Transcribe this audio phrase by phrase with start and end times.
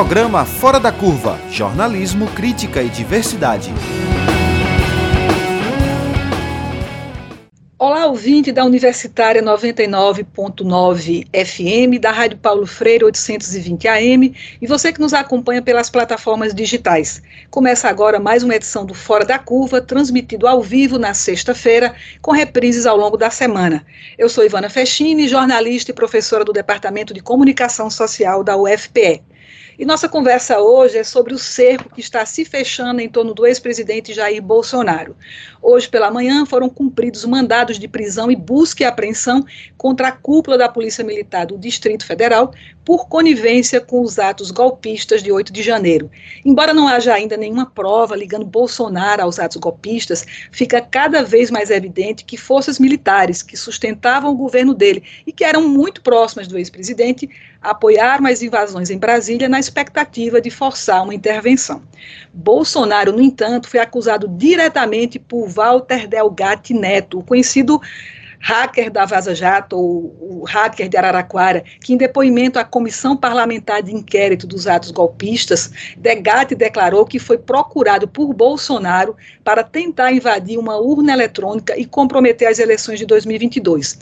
[0.00, 3.70] Programa Fora da Curva Jornalismo, Crítica e Diversidade.
[7.78, 15.02] Olá, ouvinte da Universitária 99.9 FM, da Rádio Paulo Freire 820 AM e você que
[15.02, 17.22] nos acompanha pelas plataformas digitais.
[17.50, 22.32] Começa agora mais uma edição do Fora da Curva, transmitido ao vivo na sexta-feira, com
[22.32, 23.84] reprises ao longo da semana.
[24.16, 29.28] Eu sou Ivana Fechini, jornalista e professora do Departamento de Comunicação Social da UFPE.
[29.80, 33.46] E nossa conversa hoje é sobre o cerco que está se fechando em torno do
[33.46, 35.16] ex-presidente Jair Bolsonaro.
[35.62, 39.42] Hoje pela manhã foram cumpridos mandados de prisão e busca e apreensão
[39.78, 42.52] contra a cúpula da Polícia Militar do Distrito Federal
[42.84, 46.10] por conivência com os atos golpistas de 8 de janeiro.
[46.44, 51.70] Embora não haja ainda nenhuma prova ligando Bolsonaro aos atos golpistas, fica cada vez mais
[51.70, 56.58] evidente que forças militares que sustentavam o governo dele e que eram muito próximas do
[56.58, 61.82] ex-presidente apoiaram as invasões em Brasília na expectativa de forçar uma intervenção.
[62.32, 67.80] Bolsonaro, no entanto, foi acusado diretamente por Walter Delgatti Neto, o conhecido
[68.40, 73.82] hacker da Vaza Jato, ou o hacker de Araraquara, que em depoimento à Comissão Parlamentar
[73.82, 80.58] de Inquérito dos Atos Golpistas, Degatti declarou que foi procurado por Bolsonaro para tentar invadir
[80.58, 83.98] uma urna eletrônica e comprometer as eleições de 2022.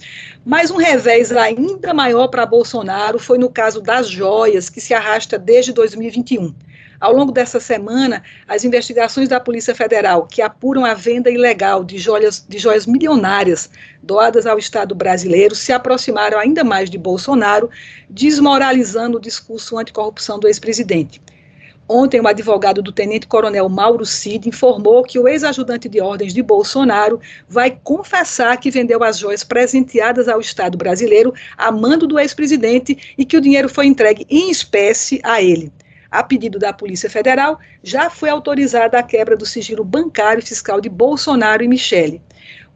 [0.46, 5.38] Mas um revés ainda maior para Bolsonaro foi no caso das joias, que se arrasta
[5.38, 6.54] desde 2021.
[7.00, 11.96] Ao longo dessa semana, as investigações da Polícia Federal, que apuram a venda ilegal de
[11.96, 13.70] joias, de joias milionárias
[14.02, 17.70] doadas ao Estado brasileiro, se aproximaram ainda mais de Bolsonaro,
[18.10, 21.20] desmoralizando o discurso anticorrupção do ex-presidente.
[21.88, 27.20] Ontem, o advogado do tenente-coronel Mauro Cid informou que o ex-ajudante de ordens de Bolsonaro
[27.48, 33.24] vai confessar que vendeu as joias presenteadas ao Estado brasileiro a mando do ex-presidente e
[33.24, 35.72] que o dinheiro foi entregue em espécie a ele
[36.10, 40.80] a pedido da Polícia Federal, já foi autorizada a quebra do sigilo bancário e fiscal
[40.80, 42.22] de Bolsonaro e Michele.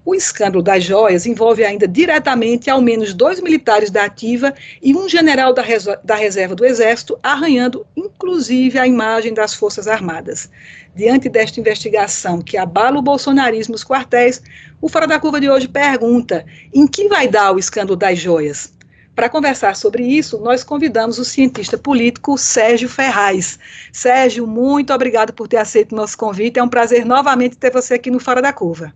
[0.04, 5.09] O escândalo das joias envolve ainda diretamente ao menos dois militares da ativa e um
[5.09, 5.62] general da,
[6.03, 10.50] da reserva do Exército, arranhando inclusive a imagem das Forças Armadas.
[10.93, 14.43] Diante desta investigação que abala o bolsonarismo nos quartéis,
[14.81, 16.44] o Fora da Curva de hoje pergunta:
[16.75, 18.72] em que vai dar o escândalo das joias?
[19.15, 23.59] Para conversar sobre isso, nós convidamos o cientista político Sérgio Ferraz.
[23.93, 26.59] Sérgio, muito obrigado por ter aceito o nosso convite.
[26.59, 28.93] É um prazer novamente ter você aqui no Fora da Curva.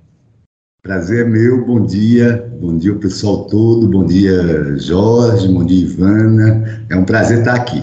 [0.82, 5.82] Prazer é meu, bom dia, bom dia o pessoal todo, bom dia Jorge, bom dia
[5.82, 7.82] Ivana, é um prazer estar aqui.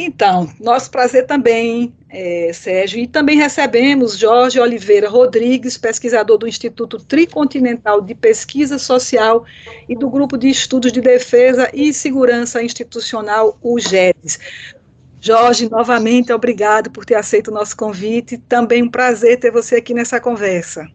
[0.00, 6.98] Então, nosso prazer também, é, Sérgio, e também recebemos Jorge Oliveira Rodrigues, pesquisador do Instituto
[6.98, 9.44] Tricontinental de Pesquisa Social
[9.88, 14.38] e do Grupo de Estudos de Defesa e Segurança Institucional, o GEDES.
[15.20, 18.38] Jorge, novamente, obrigado por ter aceito o nosso convite.
[18.38, 20.88] Também um prazer ter você aqui nessa conversa.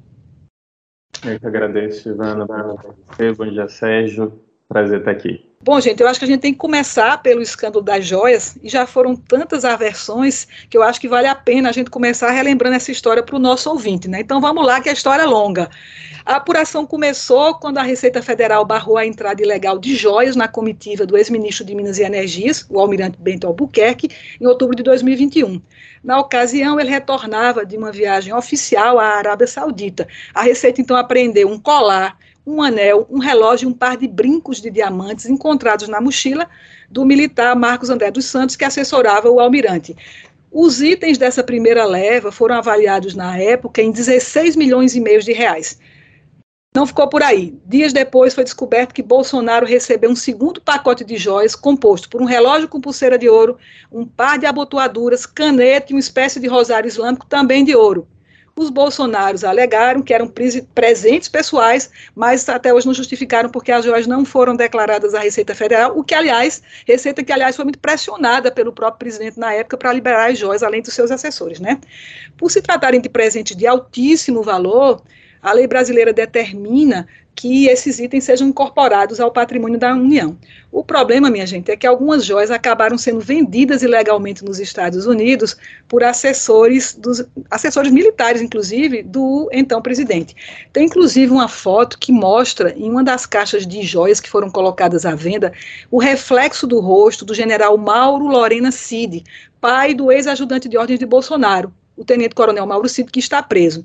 [1.25, 2.47] Eu que agradeço, Ivana.
[2.47, 4.40] Bom dia, Sérgio.
[4.70, 5.53] Prazer estar aqui.
[5.66, 8.68] Bom, gente, eu acho que a gente tem que começar pelo escândalo das joias, e
[8.68, 12.75] já foram tantas aversões que eu acho que vale a pena a gente começar relembrando
[12.75, 14.19] essa história para o nosso ouvinte, né?
[14.19, 15.69] Então vamos lá, que a história é longa.
[16.25, 21.06] A apuração começou quando a Receita Federal barrou a entrada ilegal de joias na comitiva
[21.06, 24.09] do ex-ministro de Minas e Energias, o almirante Bento Albuquerque,
[24.41, 25.62] em outubro de 2021.
[26.03, 30.09] Na ocasião, ele retornava de uma viagem oficial à Arábia Saudita.
[30.34, 34.62] A Receita então apreendeu um colar um anel, um relógio e um par de brincos
[34.62, 36.50] de diamantes encontrados na mochila
[36.90, 39.96] do militar Marcos André dos Santos, que assessorava o almirante.
[40.52, 45.32] Os itens dessa primeira leva foram avaliados na época em 16 milhões e meio de
[45.32, 45.80] reais.
[46.76, 47.56] Não ficou por aí.
[47.66, 52.26] Dias depois foi descoberto que Bolsonaro recebeu um segundo pacote de joias composto por um
[52.26, 53.58] relógio com pulseira de ouro,
[53.92, 58.08] um par de abotoaduras, caneta e uma espécie de rosário islâmico também de ouro.
[58.56, 60.31] Os bolsonaros alegaram que eram
[60.75, 65.55] presentes pessoais, mas até hoje não justificaram porque as joias não foram declaradas à Receita
[65.55, 69.76] Federal, o que, aliás, Receita que, aliás, foi muito pressionada pelo próprio presidente na época
[69.76, 71.79] para liberar as joias, além dos seus assessores, né?
[72.38, 75.02] Por se tratarem de presentes de altíssimo valor,
[75.41, 77.08] a lei brasileira determina
[77.43, 80.37] que esses itens sejam incorporados ao patrimônio da União.
[80.72, 85.57] O problema, minha gente, é que algumas joias acabaram sendo vendidas ilegalmente nos Estados Unidos
[85.85, 90.34] por assessores dos assessores militares, inclusive, do então presidente.
[90.72, 95.05] Tem inclusive uma foto que mostra em uma das caixas de joias que foram colocadas
[95.05, 95.51] à venda
[95.91, 99.22] o reflexo do rosto do general Mauro Lorena Cid,
[99.59, 103.84] pai do ex-ajudante de ordens de Bolsonaro, o tenente-coronel Mauro Cid, que está preso.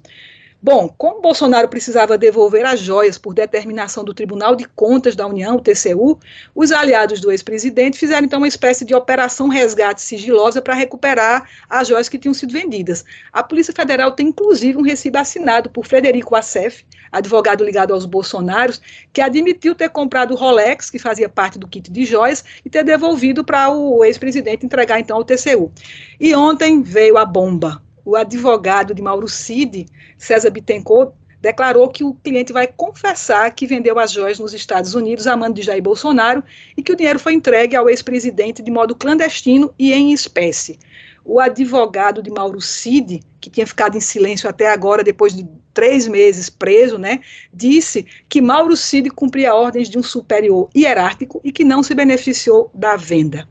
[0.60, 5.54] Bom, como Bolsonaro precisava devolver as joias por determinação do Tribunal de Contas da União,
[5.54, 6.18] o TCU,
[6.52, 11.86] os aliados do ex-presidente fizeram então uma espécie de operação resgate sigilosa para recuperar as
[11.86, 13.04] joias que tinham sido vendidas.
[13.32, 18.82] A Polícia Federal tem inclusive um recibo assinado por Frederico Assef, advogado ligado aos Bolsonaros,
[19.12, 22.82] que admitiu ter comprado o Rolex, que fazia parte do kit de joias, e ter
[22.82, 25.70] devolvido para o ex-presidente entregar então ao TCU.
[26.18, 29.84] E ontem veio a bomba o advogado de Mauro Cid,
[30.16, 31.12] César Bittencourt,
[31.42, 35.56] declarou que o cliente vai confessar que vendeu as joias nos Estados Unidos a mando
[35.56, 36.42] de Jair Bolsonaro
[36.74, 40.78] e que o dinheiro foi entregue ao ex-presidente de modo clandestino e em espécie.
[41.22, 46.08] O advogado de Mauro Cid, que tinha ficado em silêncio até agora, depois de três
[46.08, 47.20] meses preso, né,
[47.52, 52.70] disse que Mauro Cid cumpria ordens de um superior hierárquico e que não se beneficiou
[52.72, 53.46] da venda.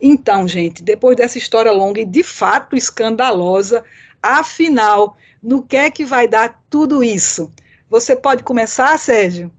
[0.00, 3.84] Então, gente, depois dessa história longa e de fato escandalosa,
[4.22, 7.50] afinal, no que é que vai dar tudo isso?
[7.88, 9.50] Você pode começar, Sérgio?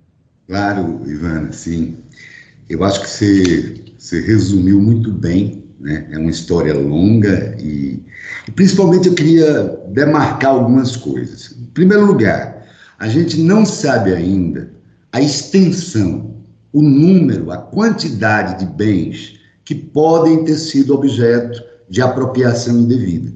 [0.47, 1.97] Claro, Ivana, sim.
[2.69, 6.07] Eu acho que você, você resumiu muito bem, né?
[6.11, 8.03] É uma história longa e,
[8.47, 11.55] e principalmente eu queria demarcar algumas coisas.
[11.59, 12.65] Em primeiro lugar,
[12.97, 14.71] a gente não sabe ainda
[15.11, 16.35] a extensão,
[16.71, 19.40] o número, a quantidade de bens
[19.71, 23.31] que podem ter sido objeto de apropriação indevida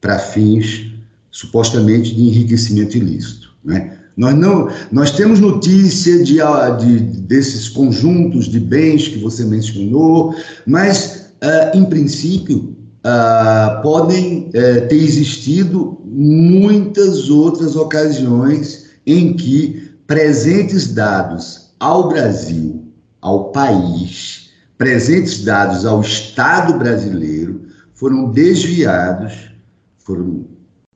[0.00, 0.86] para fins
[1.32, 3.50] supostamente de enriquecimento ilícito.
[3.64, 3.98] Né?
[4.16, 6.38] Nós, não, nós temos notícia de,
[6.78, 10.32] de, desses conjuntos de bens que você mencionou,
[10.64, 20.92] mas, uh, em princípio, uh, podem uh, ter existido muitas outras ocasiões em que presentes
[20.92, 22.84] dados ao Brasil,
[23.20, 24.39] ao país,
[24.80, 29.52] presentes dados ao Estado brasileiro foram desviados,
[29.98, 30.46] foram,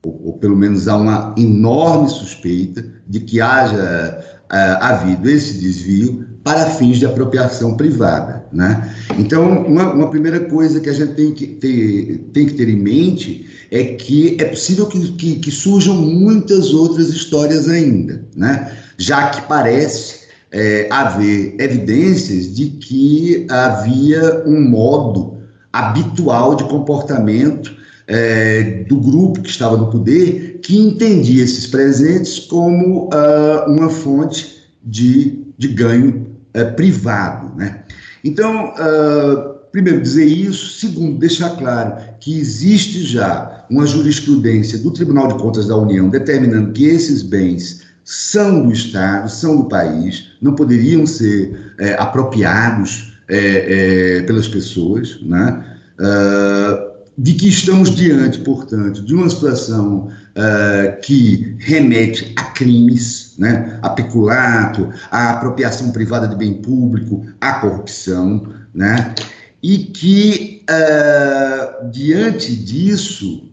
[0.03, 6.25] ou, ou pelo menos há uma enorme suspeita de que haja uh, havido esse desvio
[6.43, 8.47] para fins de apropriação privada.
[8.51, 8.91] Né?
[9.19, 12.81] Então, uma, uma, primeira coisa que a gente tem que ter, tem que ter em
[12.81, 18.75] mente é que é possível que, que, que surjam muitas outras histórias ainda, né?
[18.97, 20.24] já que parece
[20.55, 25.37] é, haver evidências de que havia um modo
[25.71, 27.75] habitual de comportamento
[28.07, 34.63] é, do grupo que estava no poder que entendia esses presentes como uh, uma fonte
[34.81, 36.25] de, de ganho
[36.55, 37.53] uh, privado.
[37.57, 37.83] Né?
[38.23, 40.79] Então, uh, primeiro, dizer isso.
[40.79, 46.71] Segundo, deixar claro que existe já uma jurisprudência do Tribunal de Contas da União determinando
[46.71, 54.19] que esses bens são do Estado, são do país, não poderiam ser é, apropriados é,
[54.19, 55.65] é, pelas pessoas, né?
[55.99, 63.79] Uh, de que estamos diante, portanto, de uma situação uh, que remete a crimes, né?
[63.81, 69.15] a peculato, a apropriação privada de bem público, a corrupção, né?
[69.63, 73.49] e que, uh, diante disso,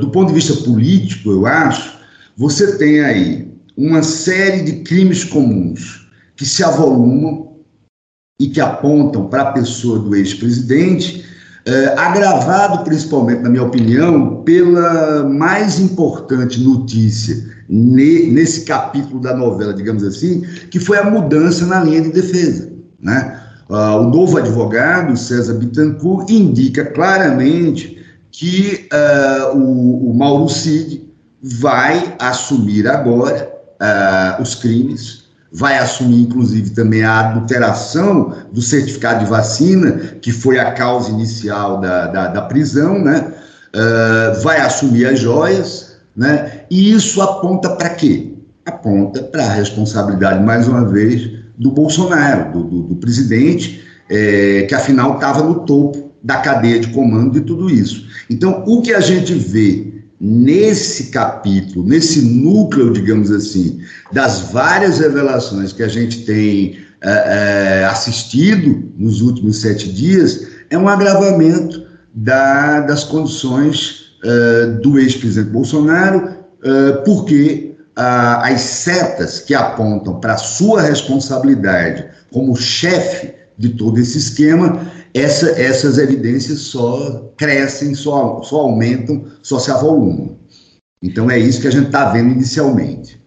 [0.00, 1.98] do ponto de vista político, eu acho,
[2.36, 3.45] você tem aí
[3.76, 7.56] uma série de crimes comuns que se avolumam
[8.40, 11.24] e que apontam para a pessoa do ex-presidente,
[11.64, 19.74] eh, agravado principalmente, na minha opinião, pela mais importante notícia ne, nesse capítulo da novela,
[19.74, 22.70] digamos assim, que foi a mudança na linha de defesa.
[23.00, 23.40] Né?
[23.68, 27.98] Uh, o novo advogado, César Bittencourt, indica claramente
[28.30, 31.10] que uh, o, o Mauro Cid
[31.42, 39.30] vai assumir agora uh, os crimes, vai assumir, inclusive, também a adulteração do certificado de
[39.30, 43.32] vacina, que foi a causa inicial da, da, da prisão, né?
[43.74, 46.62] Uh, vai assumir as joias, né?
[46.70, 48.34] E isso aponta para quê?
[48.64, 54.74] Aponta para a responsabilidade, mais uma vez, do Bolsonaro, do, do, do presidente, é, que
[54.74, 58.06] afinal estava no topo da cadeia de comando de tudo isso.
[58.28, 59.85] Então, o que a gente vê
[60.20, 63.80] nesse capítulo, nesse núcleo, digamos assim,
[64.12, 70.78] das várias revelações que a gente tem é, é, assistido nos últimos sete dias, é
[70.78, 76.30] um agravamento da, das condições é, do ex-presidente Bolsonaro,
[76.64, 84.18] é, porque a, as setas que apontam para sua responsabilidade como chefe de todo esse
[84.18, 84.86] esquema
[85.16, 90.36] essa, essas evidências só crescem, só, só aumentam, só se avolumam.
[91.02, 93.18] Então é isso que a gente está vendo inicialmente.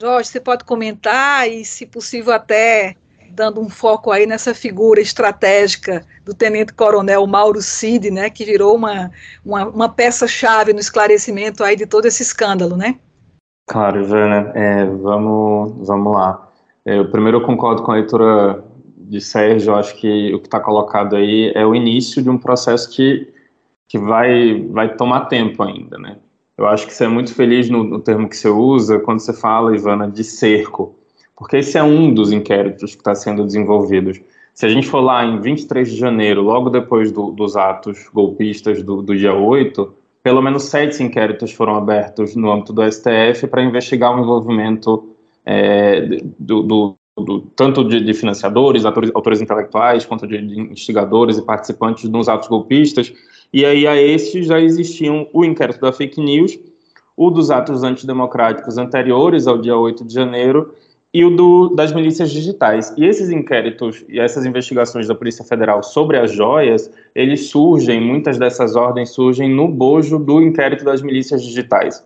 [0.00, 2.96] Jorge, você pode comentar e, se possível, até
[3.30, 9.10] dando um foco aí nessa figura estratégica do tenente-coronel Mauro Cid, né, que virou uma,
[9.44, 12.96] uma, uma peça-chave no esclarecimento aí de todo esse escândalo, né?
[13.68, 16.48] Claro, Ivana, é, vamos, vamos lá.
[16.84, 18.64] É, primeiro eu concordo com a leitura
[19.08, 22.90] de Sérgio, acho que o que está colocado aí é o início de um processo
[22.90, 23.32] que,
[23.88, 26.16] que vai, vai tomar tempo ainda, né?
[26.56, 29.32] Eu acho que você é muito feliz no, no termo que você usa quando você
[29.32, 30.94] fala, Ivana, de cerco,
[31.36, 34.20] porque esse é um dos inquéritos que está sendo desenvolvidos.
[34.54, 38.82] Se a gente for lá em 23 de janeiro, logo depois do, dos atos golpistas
[38.82, 39.92] do, do dia 8,
[40.22, 46.00] pelo menos sete inquéritos foram abertos no âmbito do STF para investigar o envolvimento é,
[46.02, 46.94] do, do, do,
[47.56, 52.48] tanto de, de financiadores, autores, autores, intelectuais, quanto de, de, instigadores e participantes nos atos
[52.48, 53.12] golpistas.
[53.52, 56.58] E aí, a esses já existiam o inquérito da fake news,
[57.16, 60.74] o dos atos antidemocráticos anteriores ao dia 8 de janeiro
[61.12, 62.94] e o do, das milícias digitais.
[62.96, 68.38] E esses inquéritos e essas investigações da Polícia Federal sobre as joias, eles surgem, muitas
[68.38, 72.02] dessas ordens surgem no bojo do inquérito das milícias digitais.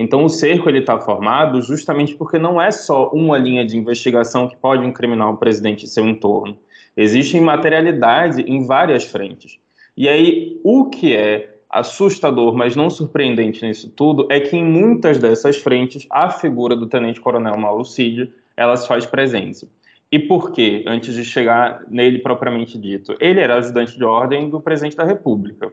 [0.00, 4.48] Então, o cerco ele está formado justamente porque não é só uma linha de investigação
[4.48, 6.56] que pode incriminar o presidente e seu entorno.
[6.96, 9.58] Existe materialidade em várias frentes.
[9.96, 15.18] E aí, o que é assustador, mas não surpreendente nisso tudo, é que em muitas
[15.18, 19.68] dessas frentes, a figura do tenente-coronel Mauro Cid, ela se faz presente.
[20.12, 20.84] E por quê?
[20.86, 23.16] Antes de chegar nele propriamente dito.
[23.18, 25.72] Ele era ajudante de ordem do presidente da República.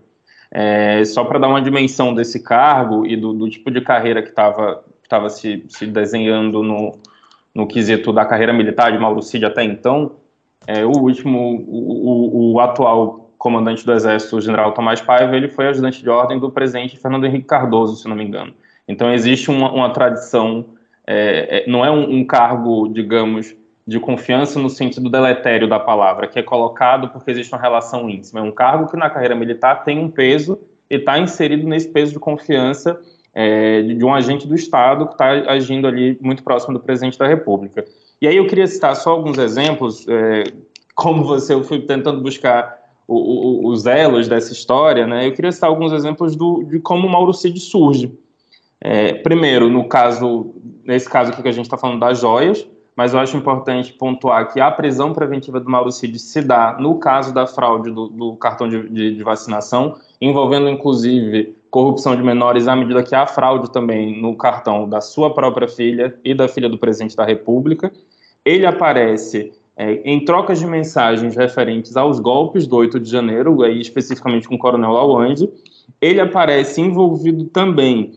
[0.51, 4.29] É, só para dar uma dimensão desse cargo e do, do tipo de carreira que
[4.29, 6.97] estava tava se, se desenhando no,
[7.53, 10.17] no quesito da carreira militar de Mauro Cid até então,
[10.67, 15.47] é, o último, o, o, o, atual comandante do Exército, o general Tomás Paiva, ele
[15.47, 18.53] foi ajudante de ordem do presidente Fernando Henrique Cardoso, se não me engano.
[18.87, 20.65] Então existe uma, uma tradição,
[21.05, 23.55] é, é não é um, um cargo, digamos,
[23.88, 28.39] de confiança no sentido deletério da palavra, que é colocado porque existe uma relação íntima.
[28.39, 32.12] É um cargo que na carreira militar tem um peso e está inserido nesse peso
[32.12, 33.00] de confiança
[33.34, 37.27] é, de um agente do Estado que está agindo ali muito próximo do presidente da
[37.27, 37.86] República.
[38.22, 40.46] E aí eu queria citar só alguns exemplos, é,
[40.96, 45.27] como você, eu fui tentando buscar o, o, os elos dessa história, né?
[45.27, 48.18] Eu queria citar alguns exemplos do, de como o Mauro Cid surge.
[48.82, 53.13] É, primeiro, no caso, nesse caso aqui que a gente está falando das joias, mas
[53.13, 57.33] eu acho importante pontuar que a prisão preventiva do Mauro Cid se dá no caso
[57.33, 62.75] da fraude do, do cartão de, de, de, vacinação, envolvendo inclusive corrupção de menores, à
[62.75, 66.77] medida que há fraude também no cartão da sua própria filha e da filha do
[66.77, 67.91] presidente da República.
[68.45, 73.81] Ele aparece é, em trocas de mensagens referentes aos golpes do 8 de janeiro, aí
[73.81, 75.49] especificamente com o coronel Lawande.
[75.99, 78.13] Ele aparece envolvido também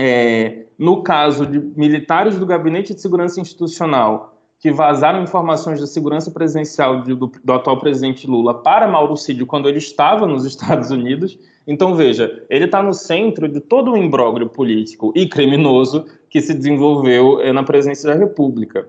[0.00, 6.30] é, no caso de militares do Gabinete de Segurança Institucional que vazaram informações da segurança
[6.30, 10.90] presidencial de, do, do, atual presidente Lula para Mauro Cid quando ele estava nos Estados
[10.90, 11.38] Unidos.
[11.66, 16.52] Então, veja, ele está no centro de todo o imbróglio político e criminoso que se
[16.52, 18.86] desenvolveu eh, na presidência da República.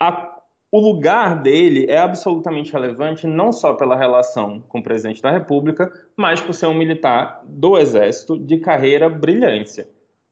[0.00, 0.38] A,
[0.70, 5.92] o lugar dele é absolutamente relevante não só pela relação com o presidente da República,
[6.16, 9.84] mas por ser um militar do Exército de carreira brilhante.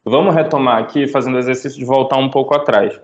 [0.04, 3.00] Vamos retomar aqui, fazendo exercício de voltar um pouco atrás.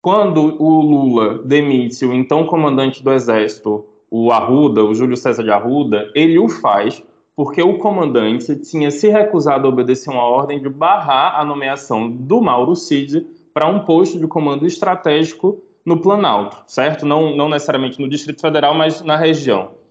[0.00, 5.50] Quando o Lula demite o então comandante do Exército, o Arruda, o Júlio César de
[5.50, 7.02] Arruda, ele o faz
[7.34, 12.40] porque o comandante tinha se recusado a obedecer uma ordem de barrar a nomeação do
[12.40, 17.06] Mauro Cid para um posto de comando estratégico no Planalto, certo?
[17.06, 19.81] Não, não necessariamente no Distrito Federal, mas na região.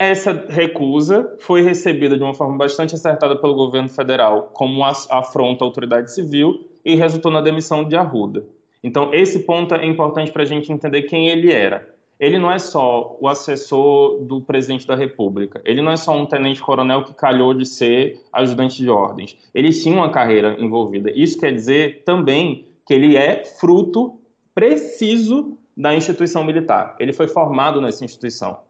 [0.00, 5.66] Essa recusa foi recebida de uma forma bastante acertada pelo governo federal como afronta à
[5.66, 8.46] autoridade civil e resultou na demissão de Arruda.
[8.82, 11.94] Então, esse ponto é importante para a gente entender quem ele era.
[12.18, 16.24] Ele não é só o assessor do presidente da República, ele não é só um
[16.24, 19.36] tenente-coronel que calhou de ser ajudante de ordens.
[19.54, 21.10] Ele tinha uma carreira envolvida.
[21.10, 24.18] Isso quer dizer também que ele é fruto
[24.54, 26.96] preciso da instituição militar.
[26.98, 28.69] Ele foi formado nessa instituição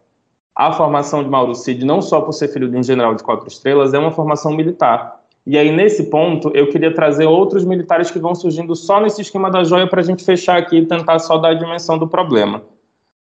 [0.55, 3.47] a formação de Mauro Cid, não só por ser filho de um general de quatro
[3.47, 5.21] estrelas, é uma formação militar.
[5.45, 9.49] E aí, nesse ponto, eu queria trazer outros militares que vão surgindo só nesse esquema
[9.49, 12.61] da joia para a gente fechar aqui e tentar só dar a dimensão do problema.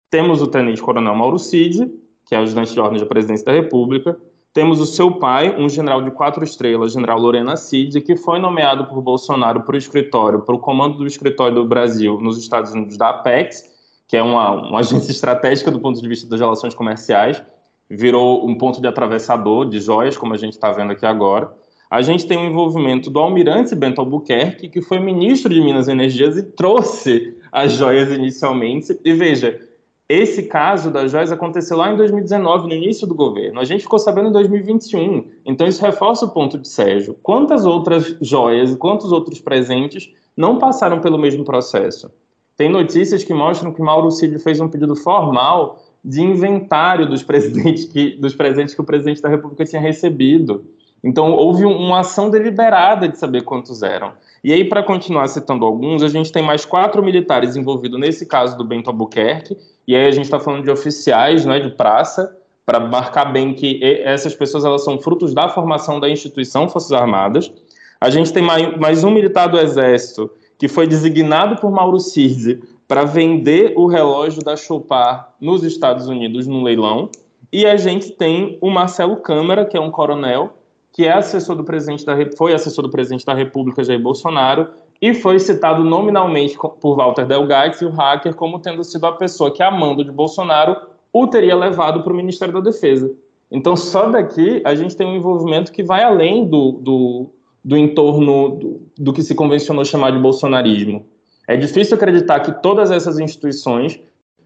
[0.09, 1.91] Temos o tenente-coronel Mauro Cid,
[2.25, 4.17] que é ajudante de ordem da presidência da República.
[4.53, 8.85] Temos o seu pai, um general de quatro estrelas, general Lorena Cid, que foi nomeado
[8.85, 12.97] por Bolsonaro para o escritório, para o comando do escritório do Brasil nos Estados Unidos
[12.97, 13.74] da Apex,
[14.07, 17.41] que é uma, uma agência estratégica do ponto de vista das relações comerciais,
[17.89, 21.53] virou um ponto de atravessador de joias, como a gente está vendo aqui agora.
[21.89, 25.91] A gente tem o envolvimento do almirante Bento Albuquerque, que foi ministro de Minas e
[25.91, 28.99] Energias e trouxe as joias inicialmente.
[29.05, 29.61] E veja,
[30.07, 33.59] Esse caso da Joias aconteceu lá em 2019, no início do governo.
[33.59, 35.31] A gente ficou sabendo em 2021.
[35.43, 37.15] Então isso reforça o ponto de Sérgio.
[37.23, 42.11] Quantas outras joias e quantos outros presentes não passaram pelo mesmo processo?
[42.57, 47.85] Tem notícias que mostram que Mauro Cid fez um pedido formal de inventário dos presentes
[47.85, 50.65] que, dos presentes que o presidente da República tinha recebido.
[51.03, 54.13] Então, houve uma ação deliberada de saber quantos eram.
[54.43, 58.57] E aí, para continuar citando alguns, a gente tem mais quatro militares envolvidos nesse caso
[58.57, 59.57] do Bento Albuquerque,
[59.87, 62.35] e aí a gente está falando de oficiais, é, de praça,
[62.65, 67.53] para marcar bem que essas pessoas elas são frutos da formação da instituição Forças Armadas.
[68.01, 73.03] A gente tem mais um militar do Exército que foi designado por Mauro Circe para
[73.03, 77.09] vender o relógio da Chopard nos Estados Unidos no leilão.
[77.51, 80.57] E a gente tem o Marcelo Câmara, que é um coronel,
[80.91, 84.69] que é assessor do presidente da foi assessor do presidente da República Jair Bolsonaro
[85.01, 89.61] e foi citado nominalmente por Walter Delgates o hacker como tendo sido a pessoa que,
[89.61, 90.75] a mando de Bolsonaro,
[91.11, 93.13] o teria levado para o Ministério da Defesa.
[93.51, 97.29] Então, só daqui a gente tem um envolvimento que vai além do, do,
[97.63, 101.05] do entorno do, do que se convencionou chamar de bolsonarismo.
[101.47, 103.99] É difícil acreditar que todas essas instituições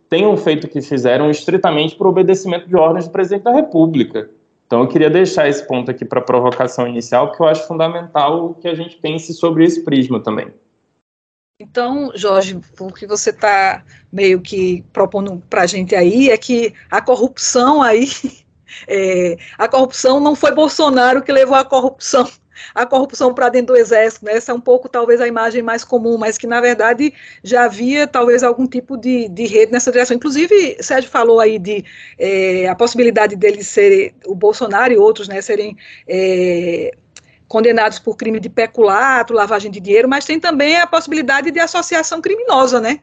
[0.09, 4.29] tenham feito o que fizeram estritamente por obedecimento de ordens do presidente da República.
[4.65, 8.53] Então, eu queria deixar esse ponto aqui para a provocação inicial, porque eu acho fundamental
[8.55, 10.53] que a gente pense sobre esse prisma também.
[11.61, 16.73] Então, Jorge, o que você está meio que propondo para a gente aí é que
[16.89, 18.07] a corrupção aí,
[18.87, 22.29] é, a corrupção não foi Bolsonaro que levou a corrupção
[22.73, 24.33] a corrupção para dentro do exército, né?
[24.33, 27.13] essa é um pouco talvez a imagem mais comum, mas que na verdade
[27.43, 30.15] já havia talvez algum tipo de, de rede nessa direção.
[30.15, 31.83] Inclusive, Sérgio falou aí de
[32.17, 36.91] é, a possibilidade dele ser, o Bolsonaro e outros, né, serem é,
[37.49, 42.21] condenados por crime de peculato, lavagem de dinheiro, mas tem também a possibilidade de associação
[42.21, 42.99] criminosa, né?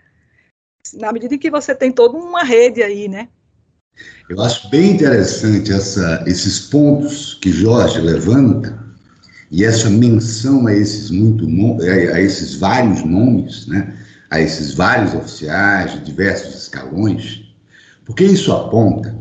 [0.95, 3.29] Na medida em que você tem toda uma rede aí, né?
[4.29, 8.86] Eu acho bem interessante essa, esses pontos que Jorge levanta,
[9.51, 11.47] e essa menção a esses, muito,
[11.83, 13.95] a esses vários nomes, né,
[14.31, 17.45] a esses vários oficiais de diversos escalões,
[18.05, 19.17] porque isso aponta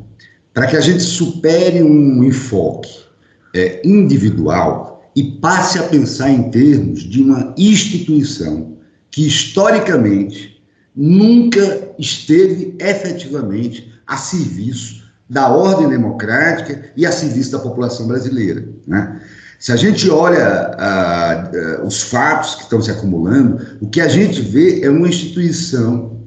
[0.54, 3.06] para que a gente supere um enfoque
[3.54, 8.78] é, individual e passe a pensar em termos de uma instituição
[9.12, 10.62] que historicamente
[10.96, 18.68] nunca esteve efetivamente a serviço da ordem democrática e a serviço da população brasileira.
[18.86, 19.22] Né?
[19.66, 24.08] Se a gente olha uh, uh, os fatos que estão se acumulando, o que a
[24.08, 26.22] gente vê é uma instituição,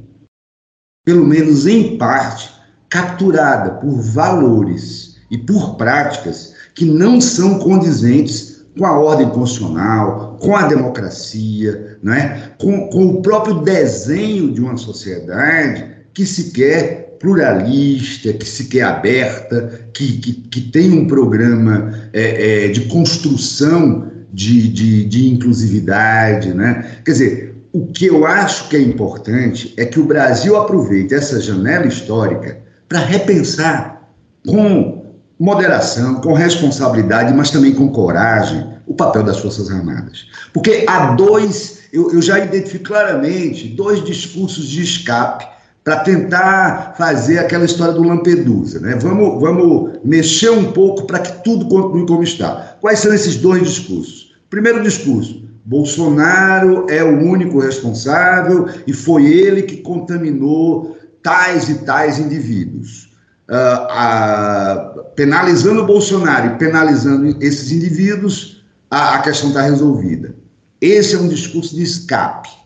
[1.07, 2.51] pelo menos em parte,
[2.91, 10.57] capturada por valores e por práticas que não são condizentes com a ordem constitucional, com
[10.57, 12.51] a democracia, né?
[12.59, 18.83] com, com o próprio desenho de uma sociedade que se quer pluralista, que se quer
[18.83, 26.53] aberta, que, que, que tem um programa é, é, de construção de, de, de inclusividade,
[26.55, 27.01] né?
[27.05, 31.41] Quer dizer, o que eu acho que é importante é que o Brasil aproveite essa
[31.41, 34.11] janela histórica para repensar
[34.47, 40.27] com moderação, com responsabilidade, mas também com coragem, o papel das Forças Armadas.
[40.53, 45.47] Porque há dois, eu, eu já identifico claramente, dois discursos de escape
[45.89, 48.79] para tentar fazer aquela história do Lampedusa.
[48.79, 48.95] Né?
[48.97, 52.77] Vamos, vamos mexer um pouco para que tudo continue como está.
[52.79, 54.35] Quais são esses dois discursos?
[54.51, 62.19] Primeiro discurso: Bolsonaro é o único responsável e foi ele que contaminou tais e tais
[62.19, 63.09] indivíduos.
[63.49, 70.35] Uh, penalizando o Bolsonaro e penalizando esses indivíduos, a, a questão está resolvida.
[70.83, 72.58] Esse é um discurso de escape.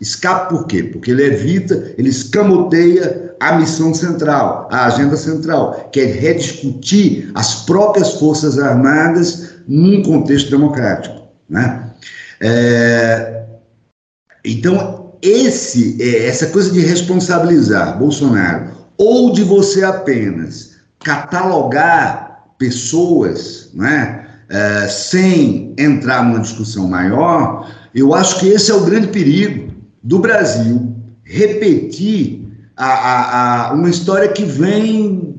[0.00, 0.82] Escape por quê?
[0.82, 7.64] Porque ele evita, ele escamoteia a missão central, a agenda central, que é rediscutir as
[7.64, 11.22] próprias Forças Armadas num contexto democrático.
[11.48, 11.90] Né?
[12.40, 13.44] É,
[14.44, 24.26] então, esse, é, essa coisa de responsabilizar Bolsonaro, ou de você apenas catalogar pessoas né,
[24.48, 29.75] é, sem entrar numa discussão maior, eu acho que esse é o grande perigo
[30.06, 35.34] do Brasil repetir a, a, a uma história que vem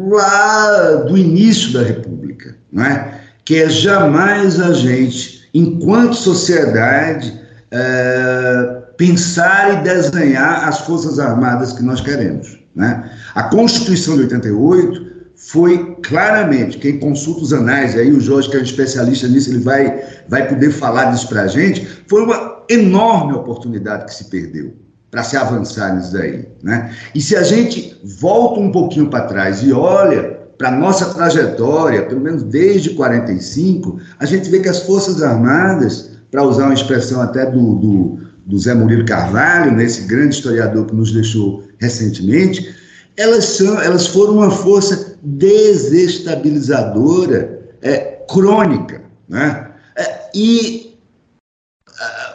[0.00, 3.20] lá do início da República, não é?
[3.44, 11.82] que é jamais a gente, enquanto sociedade, é, pensar e desenhar as Forças Armadas que
[11.82, 12.58] nós queremos.
[12.74, 13.10] Né?
[13.34, 15.09] A Constituição de 88
[15.42, 19.60] foi claramente, quem consulta os anais, aí o Jorge, que é um especialista nisso, ele
[19.60, 24.74] vai, vai poder falar disso para a gente, foi uma enorme oportunidade que se perdeu.
[25.10, 26.46] para se avançar nisso daí.
[26.62, 26.94] Né?
[27.14, 32.02] E se a gente volta um pouquinho para trás e olha para a nossa trajetória,
[32.02, 37.20] pelo menos desde 45, a gente vê que as Forças Armadas, para usar uma expressão
[37.22, 42.72] até do, do, do Zé Murilo Carvalho, né, esse grande historiador que nos deixou recentemente,
[43.16, 49.02] elas, são, elas foram uma força desestabilizadora é, crônica.
[49.28, 49.70] Né?
[49.96, 50.96] É, e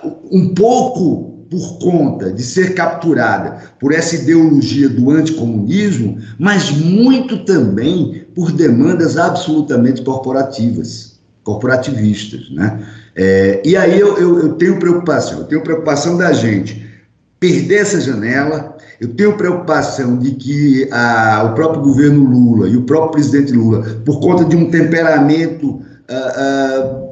[0.04, 7.46] uh, um pouco por conta de ser capturada por essa ideologia do anticomunismo, mas muito
[7.46, 12.50] também por demandas absolutamente corporativas, corporativistas.
[12.50, 12.86] Né?
[13.16, 16.85] É, e aí eu, eu, eu tenho preocupação, eu tenho preocupação da gente
[17.46, 22.82] perder essa janela, eu tenho preocupação de que a, o próprio governo Lula e o
[22.82, 27.06] próprio presidente Lula, por conta de um temperamento uh,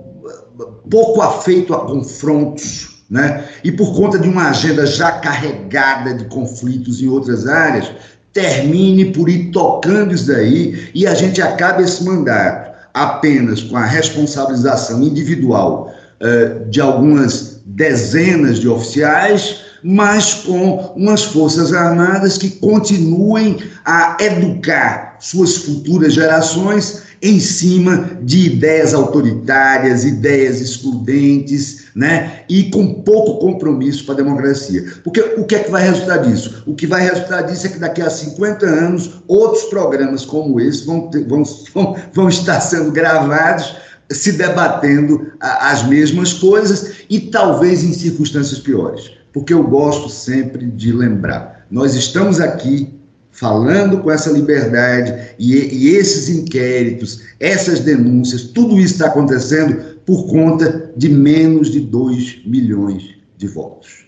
[0.58, 3.46] uh, pouco afeito a confrontos, né?
[3.63, 7.91] E por conta de uma agenda já carregada de conflitos em outras áreas,
[8.32, 13.86] termine por ir tocando isso daí e a gente acabe esse mandato apenas com a
[13.86, 23.58] responsabilização individual uh, de algumas dezenas de oficiais, mas com umas forças armadas que continuem
[23.84, 32.41] a educar suas futuras gerações em cima de ideias autoritárias, ideias excludentes, né?
[32.50, 34.86] E com pouco compromisso para a democracia.
[35.06, 36.63] Porque o que é que vai resultar disso?
[36.67, 40.86] O que vai resultar disso é que daqui a 50 anos, outros programas como esse
[40.86, 41.43] vão, ter, vão,
[41.74, 43.74] vão, vão estar sendo gravados
[44.12, 49.12] se debatendo as mesmas coisas e talvez em circunstâncias piores.
[49.34, 52.93] Porque eu gosto sempre de lembrar, nós estamos aqui
[53.32, 60.28] falando com essa liberdade e, e esses inquéritos, essas denúncias, tudo isso está acontecendo por
[60.28, 64.06] conta de menos de 2 milhões de votos.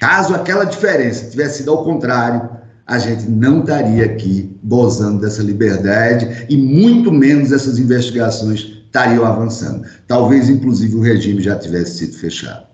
[0.00, 2.50] Caso aquela diferença tivesse sido ao contrário,
[2.86, 9.86] a gente não estaria aqui gozando dessa liberdade e muito menos essas investigações estariam avançando.
[10.06, 12.65] Talvez, inclusive, o regime já tivesse sido fechado.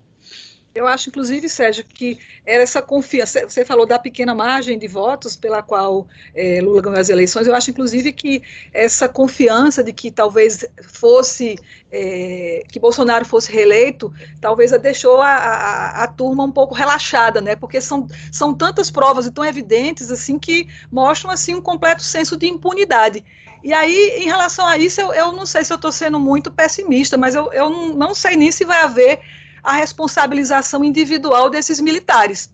[0.75, 3.47] Eu acho, inclusive, Sérgio, que era essa confiança.
[3.47, 7.47] Você falou da pequena margem de votos pela qual é, Lula ganhou as eleições.
[7.47, 11.57] Eu acho, inclusive, que essa confiança de que talvez fosse
[11.91, 17.43] é, que Bolsonaro fosse reeleito, talvez a deixou a, a, a, turma um pouco relaxada,
[17.43, 17.55] né?
[17.55, 22.35] Porque são, são tantas provas e tão evidentes assim que mostram assim um completo senso
[22.35, 23.23] de impunidade.
[23.63, 26.51] E aí, em relação a isso, eu, eu não sei se eu estou sendo muito
[26.51, 29.21] pessimista, mas eu, eu não, não sei nem se vai haver
[29.63, 32.53] a responsabilização individual desses militares.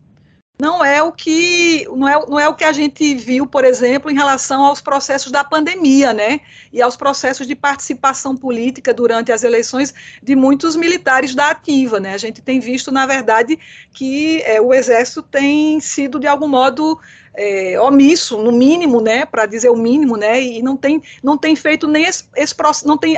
[0.60, 4.10] Não é o que não é, não é o que a gente viu, por exemplo,
[4.10, 6.40] em relação aos processos da pandemia, né?
[6.72, 12.12] E aos processos de participação política durante as eleições de muitos militares da ativa, né?
[12.12, 13.56] A gente tem visto, na verdade,
[13.92, 16.98] que é, o exército tem sido de algum modo
[17.38, 21.54] é, omisso, no mínimo, né, para dizer o mínimo, né, e não tem, não tem
[21.54, 23.16] feito nem esse, esse não tem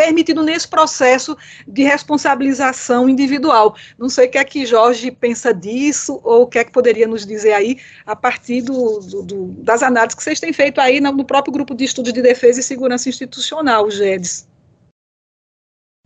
[0.00, 1.36] permitido nesse processo
[1.68, 3.74] de responsabilização individual.
[3.98, 7.06] Não sei o que é que Jorge pensa disso, ou o que é que poderia
[7.06, 11.02] nos dizer aí, a partir do, do, do, das análises que vocês têm feito aí
[11.02, 14.48] no, próprio grupo de estudos de defesa e segurança institucional, GEDES.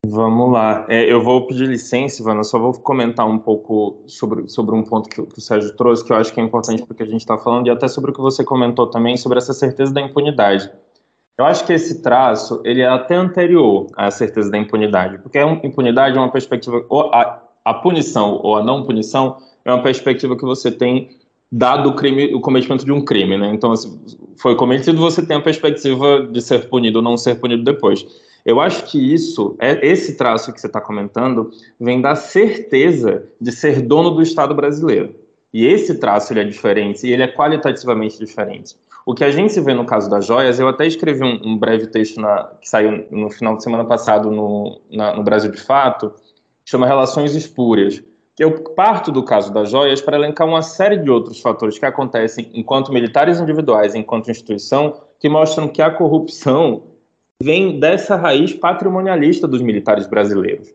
[0.07, 0.85] Vamos lá.
[0.89, 5.09] É, eu vou pedir licença, Ivana, só vou comentar um pouco sobre, sobre um ponto
[5.09, 7.39] que, que o Sérgio trouxe, que eu acho que é importante porque a gente está
[7.39, 10.71] falando, e até sobre o que você comentou também, sobre essa certeza da impunidade.
[11.37, 15.47] Eu acho que esse traço ele é até anterior à certeza da impunidade, porque a
[15.65, 20.45] impunidade é uma perspectiva, a, a punição ou a não punição é uma perspectiva que
[20.45, 21.17] você tem
[21.51, 23.51] dado o crime, o cometimento de um crime, né?
[23.53, 24.01] Então, assim,
[24.37, 28.07] foi cometido, você tem a perspectiva de ser punido ou não ser punido depois.
[28.45, 33.51] Eu acho que isso, é esse traço que você está comentando, vem da certeza de
[33.51, 35.15] ser dono do Estado brasileiro.
[35.55, 38.75] E esse traço ele é diferente e ele é qualitativamente diferente.
[39.07, 41.87] O que a gente vê no caso das joias, eu até escrevi um, um breve
[41.87, 46.11] texto na, que saiu no final de semana passado no, na, no Brasil de Fato,
[46.65, 48.03] que chama Relações Espúrias,
[48.37, 52.51] eu parto do caso das joias para elencar uma série de outros fatores que acontecem
[52.53, 56.83] enquanto militares individuais, enquanto instituição, que mostram que a corrupção
[57.41, 60.75] vem dessa raiz patrimonialista dos militares brasileiros.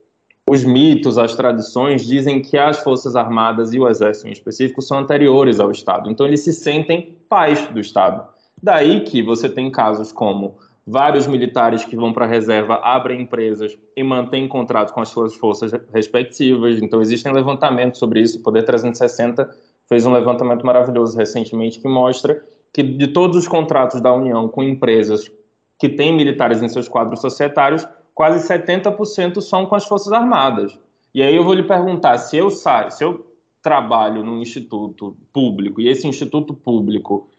[0.49, 4.97] Os mitos, as tradições dizem que as Forças Armadas e o Exército em específico são
[4.97, 8.27] anteriores ao Estado, então eles se sentem pais do Estado.
[8.61, 10.57] Daí que você tem casos como
[10.87, 15.35] vários militares que vão para a reserva abrem empresas e mantêm contrato com as suas
[15.35, 16.81] forças respectivas.
[16.81, 18.39] Então, existem levantamentos sobre isso.
[18.39, 19.55] O Poder 360
[19.87, 24.63] fez um levantamento maravilhoso recentemente que mostra que de todos os contratos da União com
[24.63, 25.31] empresas
[25.77, 27.87] que têm militares em seus quadros societários,
[28.19, 30.77] quase 70% são com as Forças Armadas.
[31.13, 35.79] E aí eu vou lhe perguntar, se eu saio, se eu trabalho num instituto público
[35.79, 37.29] e esse instituto público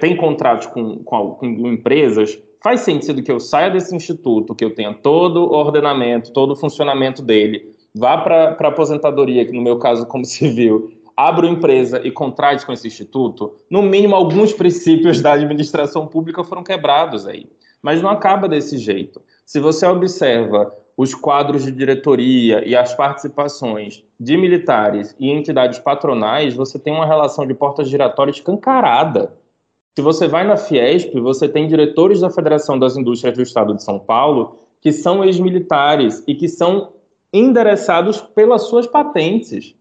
[0.00, 4.72] tem contratos com, com, com, empresas, faz sentido que eu saia desse instituto, que eu
[4.72, 9.80] tenha todo o ordenamento, todo o funcionamento dele, vá para a aposentadoria, que no meu
[9.80, 15.32] caso como civil, uma empresa e contrate com esse instituto, no mínimo alguns princípios da
[15.32, 17.48] administração pública foram quebrados aí.
[17.82, 19.20] Mas não acaba desse jeito.
[19.52, 26.54] Se você observa os quadros de diretoria e as participações de militares e entidades patronais,
[26.54, 29.36] você tem uma relação de portas giratórias escancarada.
[29.94, 33.82] Se você vai na Fiesp, você tem diretores da Federação das Indústrias do Estado de
[33.82, 36.94] São Paulo que são ex-militares e que são
[37.30, 39.74] endereçados pelas suas patentes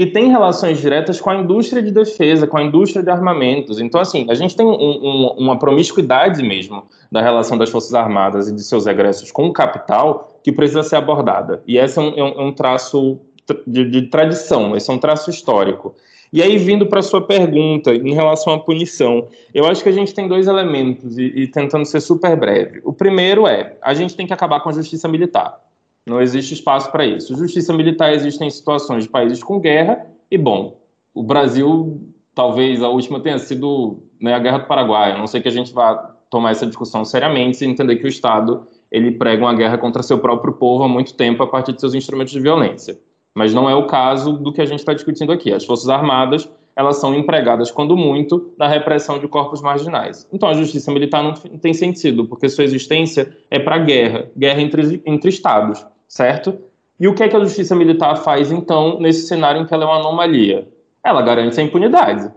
[0.00, 3.78] e tem relações diretas com a indústria de defesa, com a indústria de armamentos.
[3.82, 8.48] Então, assim, a gente tem um, um, uma promiscuidade mesmo da relação das Forças Armadas
[8.48, 11.62] e de seus egressos com o capital que precisa ser abordada.
[11.66, 13.20] E esse é um, é um é traço
[13.66, 15.94] de, de, tradição, esse é um traço histórico.
[16.32, 19.92] E aí, vindo para a sua pergunta em relação à punição, eu acho que a
[19.92, 22.80] gente tem dois elementos, e, e tentando ser super breve.
[22.84, 25.60] O primeiro é, a gente tem que acabar com a justiça militar.
[26.06, 27.36] Não existe espaço para isso.
[27.36, 30.80] Justiça militar existe em situações de países com guerra, e bom,
[31.14, 32.00] o Brasil,
[32.34, 35.16] talvez a última tenha sido né, a Guerra do Paraguai.
[35.18, 35.94] Não sei que a gente vá
[36.28, 40.18] tomar essa discussão seriamente e entender que o Estado ele prega uma guerra contra seu
[40.18, 42.98] próprio povo há muito tempo a partir de seus instrumentos de violência.
[43.34, 45.52] Mas não é o caso do que a gente está discutindo aqui.
[45.52, 50.28] As Forças Armadas elas são empregadas, quando muito, na repressão de corpos marginais.
[50.32, 55.02] Então a justiça militar não tem sentido, porque sua existência é para guerra, guerra entre,
[55.04, 56.58] entre estados, certo?
[56.98, 59.84] E o que é que a justiça militar faz, então, nesse cenário em que ela
[59.84, 60.68] é uma anomalia?
[61.02, 62.30] Ela garante a impunidade.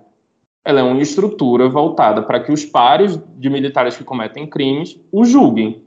[0.65, 5.25] Ela é uma estrutura voltada para que os pares de militares que cometem crimes o
[5.25, 5.83] julguem.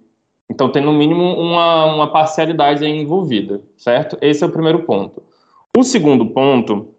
[0.50, 4.18] Então tem, no mínimo, uma, uma parcialidade envolvida, certo?
[4.20, 5.22] Esse é o primeiro ponto.
[5.76, 6.94] O segundo ponto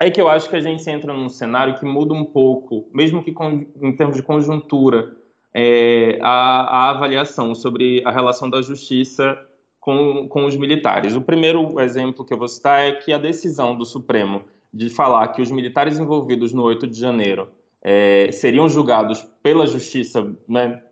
[0.00, 3.22] é que eu acho que a gente entra num cenário que muda um pouco, mesmo
[3.22, 5.16] que com, em termos de conjuntura,
[5.52, 9.46] é, a, a, avaliação sobre a relação da justiça
[9.80, 11.16] com, com os militares.
[11.16, 15.28] O primeiro exemplo que eu vou citar é que a decisão do Supremo de falar
[15.28, 17.50] que os militares envolvidos no 8 de janeiro
[17.82, 20.82] é, seriam julgados pela justiça né,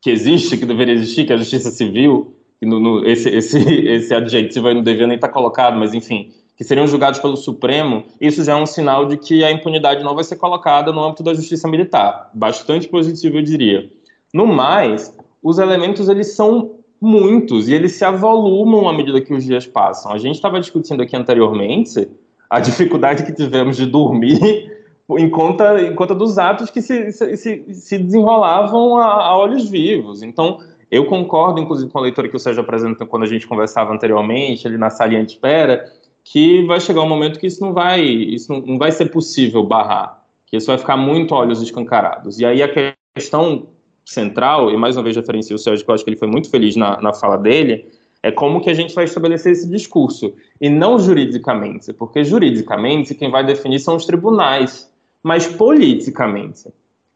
[0.00, 4.14] que existe, que deveria existir, que é a justiça civil, no, no, esse, esse, esse
[4.14, 8.44] adjetivo aí não devia nem estar colocado, mas enfim, que seriam julgados pelo Supremo, isso
[8.44, 11.34] já é um sinal de que a impunidade não vai ser colocada no âmbito da
[11.34, 12.30] justiça militar.
[12.32, 13.90] Bastante positivo, eu diria.
[14.32, 19.44] No mais, os elementos eles são muitos e eles se avolumam à medida que os
[19.44, 20.12] dias passam.
[20.12, 22.08] A gente estava discutindo aqui anteriormente
[22.48, 24.72] a dificuldade que tivemos de dormir
[25.10, 30.22] em conta, em conta dos atos que se, se, se desenrolavam a, a olhos vivos.
[30.22, 33.92] Então, eu concordo, inclusive, com a leitura que o Sérgio apresentou quando a gente conversava
[33.92, 35.92] anteriormente, ali na salinha de espera,
[36.24, 39.62] que vai chegar um momento que isso não vai, isso não, não vai ser possível
[39.62, 42.40] barrar, que isso vai ficar muito olhos escancarados.
[42.40, 43.68] E aí a questão
[44.04, 46.50] central, e mais uma vez referencio o Sérgio, que eu acho que ele foi muito
[46.50, 47.86] feliz na, na fala dele,
[48.22, 53.30] é como que a gente vai estabelecer esse discurso, e não juridicamente, porque juridicamente quem
[53.30, 54.90] vai definir são os tribunais,
[55.22, 56.70] mas politicamente.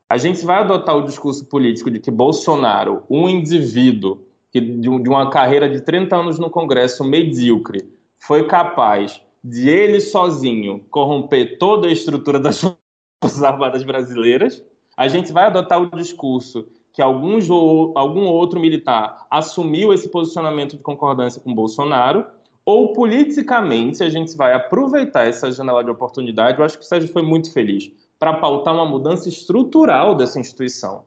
[0.08, 5.30] A gente vai adotar o discurso político de que Bolsonaro, um indivíduo que de, uma
[5.30, 7.86] carreira de 30 anos no Congresso medíocre,
[8.18, 12.60] foi capaz de ele sozinho corromper toda a estrutura das
[13.22, 14.64] Forças Armadas brasileiras,
[14.96, 21.40] a gente vai adotar o discurso que algum outro militar assumiu esse posicionamento de concordância
[21.40, 22.26] com Bolsonaro,
[22.64, 26.58] ou politicamente a gente vai aproveitar essa janela de oportunidade.
[26.58, 31.04] Eu acho que o Sérgio foi muito feliz para pautar uma mudança estrutural dessa instituição.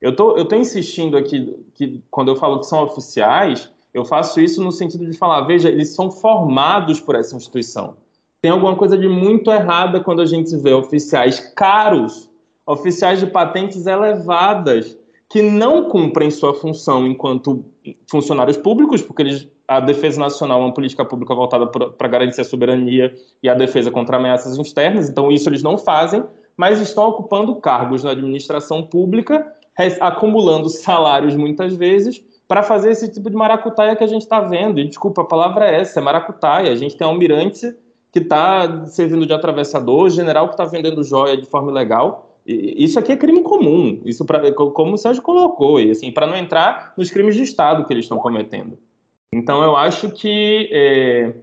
[0.00, 4.40] Eu tô, estou tô insistindo aqui que quando eu falo que são oficiais, eu faço
[4.40, 7.96] isso no sentido de falar, veja, eles são formados por essa instituição.
[8.42, 12.28] Tem alguma coisa de muito errada quando a gente vê oficiais caros,
[12.66, 17.64] oficiais de patentes elevadas, que não cumprem sua função enquanto
[18.10, 22.44] funcionários públicos, porque eles, a defesa nacional é uma política pública voltada para garantir a
[22.44, 26.24] soberania e a defesa contra ameaças externas, então isso eles não fazem,
[26.56, 29.54] mas estão ocupando cargos na administração pública,
[30.00, 34.80] acumulando salários muitas vezes para fazer esse tipo de maracutaia que a gente está vendo.
[34.80, 36.72] E desculpa, a palavra é essa, é maracutaia.
[36.72, 37.74] A gente tem almirante
[38.12, 42.38] que está servindo de atravessador, general que está vendendo joia de forma ilegal.
[42.46, 46.36] E isso aqui é crime comum, isso pra, como o Sérgio colocou, assim, para não
[46.36, 48.78] entrar nos crimes de Estado que eles estão cometendo.
[49.32, 51.34] Então eu acho que é,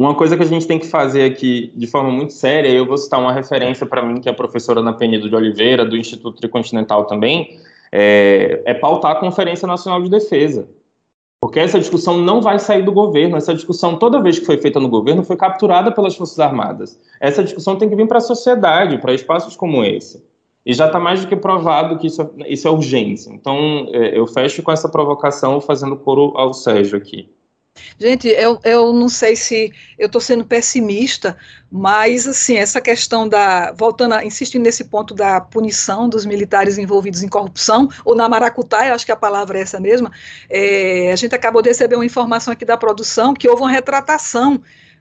[0.00, 2.98] uma coisa que a gente tem que fazer aqui de forma muito séria, eu vou
[2.98, 6.40] citar uma referência para mim, que é a professora Ana Penido de Oliveira, do Instituto
[6.40, 7.58] Tricontinental também,
[7.92, 10.68] é, é pautar a Conferência Nacional de Defesa.
[11.40, 13.36] Porque essa discussão não vai sair do governo.
[13.36, 17.00] Essa discussão, toda vez que foi feita no governo, foi capturada pelas Forças Armadas.
[17.18, 20.22] Essa discussão tem que vir para a sociedade, para espaços como esse.
[20.66, 23.32] E já está mais do que provado que isso, é, isso é urgência.
[23.32, 23.56] Então,
[23.90, 27.30] é, eu fecho com essa provocação, fazendo coro ao Sérgio aqui.
[27.98, 31.36] Gente, eu, eu não sei se eu estou sendo pessimista,
[31.70, 33.72] mas assim, essa questão da.
[33.72, 38.94] Voltando, a, insistindo nesse ponto da punição dos militares envolvidos em corrupção, ou na maracutaia,
[38.94, 40.10] acho que a palavra é essa mesma,
[40.48, 44.60] é, a gente acabou de receber uma informação aqui da produção que houve uma retratação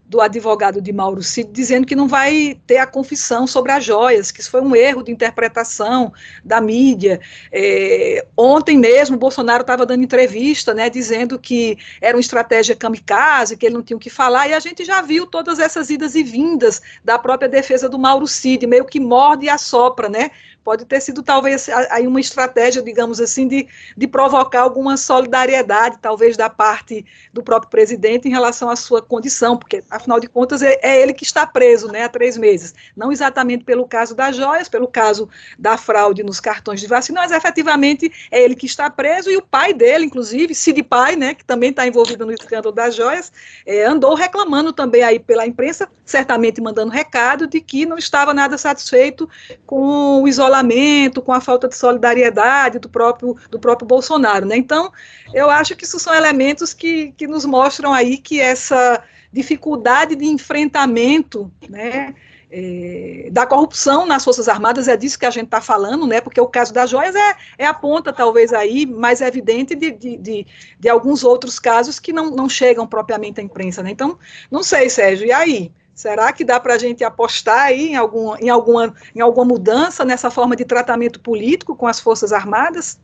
[0.10, 4.32] do advogado de Mauro Cid dizendo que não vai ter a confissão sobre as joias,
[4.32, 6.12] que isso foi um erro de interpretação
[6.44, 7.22] da mídia.
[7.52, 13.68] É, ontem mesmo, Bolsonaro estava dando entrevista, né, dizendo que era uma estratégia kamikaze, que
[13.68, 16.24] ele não tinha o que falar, e a gente já viu todas essas idas e
[16.24, 20.32] vindas da própria defesa do Mauro Cid, meio que morde e assopra, né,
[20.64, 26.36] Pode ter sido talvez aí uma estratégia, digamos assim, de, de provocar alguma solidariedade, talvez
[26.36, 30.78] da parte do próprio presidente em relação à sua condição, porque afinal de contas é,
[30.82, 32.76] é ele que está preso, né, há três meses.
[32.96, 37.32] Não exatamente pelo caso das joias, pelo caso da fraude nos cartões de vacina, mas
[37.32, 41.46] efetivamente é ele que está preso e o pai dele, inclusive, Cid Pai, né, que
[41.46, 43.32] também está envolvido no escândalo das joias,
[43.66, 48.58] é, andou reclamando também aí pela imprensa, certamente mandando recado de que não estava nada
[48.58, 49.30] satisfeito
[49.66, 54.46] com o isolamento isolamento, com a falta de solidariedade do próprio, do próprio Bolsonaro.
[54.46, 54.58] Né?
[54.58, 54.92] Então,
[55.34, 60.26] eu acho que isso são elementos que, que nos mostram aí que essa dificuldade de
[60.26, 62.16] enfrentamento né,
[62.52, 66.42] é, da corrupção nas Forças Armadas, é disso que a gente está falando, né, porque
[66.42, 70.48] o caso das joias é, é a ponta, talvez, aí mais evidente de, de, de,
[70.80, 73.84] de alguns outros casos que não, não chegam propriamente à imprensa.
[73.84, 73.92] Né?
[73.92, 74.18] Então,
[74.50, 75.72] não sei, Sérgio, e aí?
[76.00, 80.06] Será que dá para a gente apostar aí em, algum, em, alguma, em alguma mudança
[80.06, 82.98] nessa forma de tratamento político com as Forças Armadas?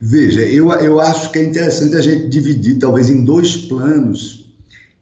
[0.00, 4.52] Veja, eu, eu acho que é interessante a gente dividir, talvez, em dois planos,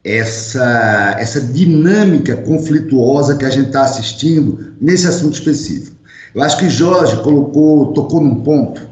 [0.05, 5.97] essa, essa dinâmica conflituosa que a gente está assistindo nesse assunto específico.
[6.35, 8.87] Eu acho que Jorge colocou, tocou num ponto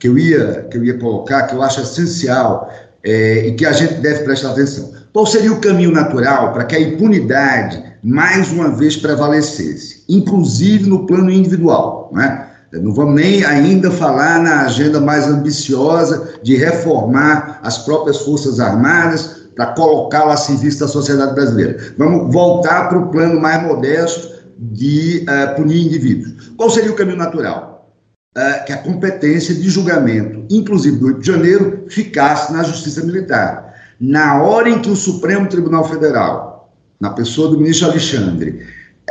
[0.00, 3.70] que eu ia, que eu ia colocar, que eu acho essencial é, e que a
[3.70, 4.97] gente deve prestar atenção.
[5.18, 11.08] Qual seria o caminho natural para que a impunidade mais uma vez prevalecesse, inclusive no
[11.08, 12.08] plano individual?
[12.12, 12.46] Né?
[12.74, 19.48] Não vamos nem ainda falar na agenda mais ambiciosa de reformar as próprias Forças Armadas
[19.56, 21.76] para colocá-la a serviço da sociedade brasileira.
[21.98, 26.52] Vamos voltar para o plano mais modesto de uh, punir indivíduos.
[26.56, 27.92] Qual seria o caminho natural?
[28.36, 33.67] Uh, que a competência de julgamento, inclusive do 8 de janeiro, ficasse na Justiça Militar
[34.00, 38.66] na hora em que o Supremo Tribunal Federal, na pessoa do ministro Alexandre,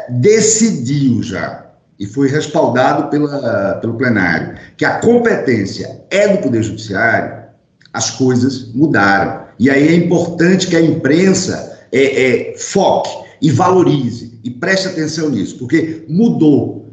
[0.09, 1.65] decidiu já,
[1.99, 7.47] e foi respaldado pela, pelo plenário, que a competência é do Poder Judiciário,
[7.91, 9.47] as coisas mudaram.
[9.57, 13.09] E aí é importante que a imprensa é, é, foque
[13.41, 16.85] e valorize e preste atenção nisso, porque mudou.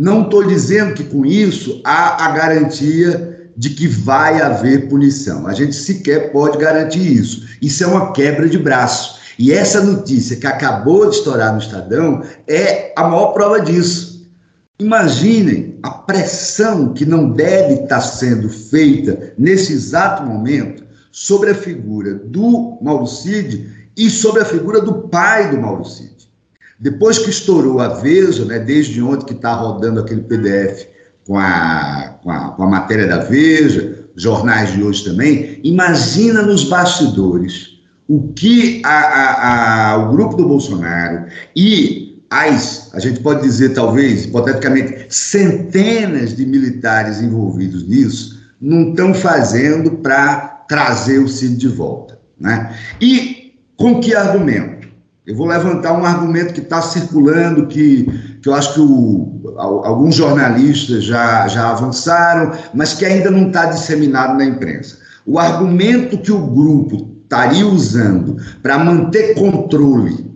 [0.00, 3.27] Não estou dizendo que com isso há a garantia
[3.58, 5.48] de que vai haver punição.
[5.48, 7.44] A gente sequer pode garantir isso.
[7.60, 9.18] Isso é uma quebra de braço.
[9.36, 14.30] E essa notícia que acabou de estourar no Estadão é a maior prova disso.
[14.78, 22.14] Imaginem a pressão que não deve estar sendo feita nesse exato momento sobre a figura
[22.14, 26.30] do Mauro Cid e sobre a figura do pai do Mauro Cid.
[26.78, 30.86] Depois que estourou a Veja, né, desde ontem que está rodando aquele PDF
[31.28, 36.64] com a, com a, com a matéria da Veja, jornais de hoje também, imagina nos
[36.64, 43.42] bastidores o que a, a, a, o grupo do Bolsonaro e as, a gente pode
[43.42, 51.56] dizer talvez, hipoteticamente, centenas de militares envolvidos nisso, não estão fazendo para trazer o Cid
[51.56, 52.18] de volta.
[52.40, 52.74] Né?
[53.00, 54.88] E com que argumento?
[55.26, 58.06] Eu vou levantar um argumento que está circulando, que,
[58.42, 63.66] que eu acho que o, alguns jornalistas já, já avançaram, mas que ainda não está
[63.66, 64.98] disseminado na imprensa.
[65.26, 70.28] O argumento que o grupo estaria usando para manter controle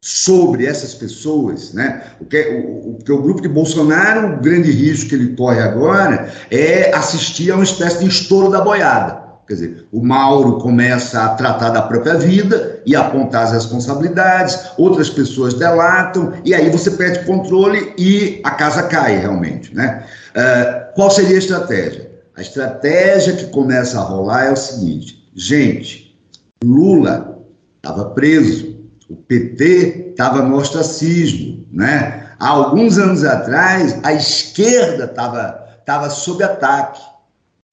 [0.00, 2.02] sobre essas pessoas, né?
[2.20, 6.30] O que, o, o, o grupo de Bolsonaro, o grande risco que ele corre agora
[6.50, 9.23] é assistir a uma espécie de estouro da boiada.
[9.46, 15.10] Quer dizer, o Mauro começa a tratar da própria vida e apontar as responsabilidades, outras
[15.10, 19.74] pessoas delatam, e aí você perde controle e a casa cai realmente.
[19.74, 20.02] Né?
[20.30, 22.10] Uh, qual seria a estratégia?
[22.34, 26.18] A estratégia que começa a rolar é o seguinte: gente,
[26.64, 27.38] Lula
[27.76, 28.78] estava preso,
[29.10, 31.66] o PT estava no ostracismo.
[31.70, 32.30] Né?
[32.40, 37.02] Há alguns anos atrás, a esquerda estava sob ataque.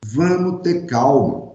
[0.03, 1.50] Vamos ter calma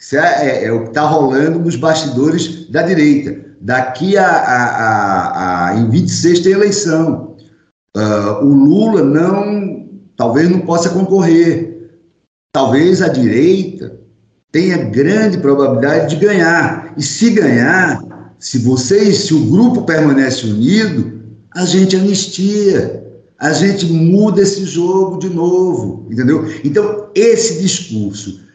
[0.00, 3.38] Isso é, é, é o que está rolando nos bastidores da direita.
[3.60, 7.36] Daqui a, a, a, a em 26 tem eleição.
[7.94, 9.86] Uh, o Lula não,
[10.16, 11.90] talvez não possa concorrer.
[12.50, 14.00] Talvez a direita
[14.50, 16.94] tenha grande probabilidade de ganhar.
[16.96, 21.20] E se ganhar, se vocês, se o grupo permanece unido,
[21.54, 23.04] a gente anistia,
[23.38, 26.46] a gente muda esse jogo de novo, entendeu?
[26.64, 28.48] Então, esse discurso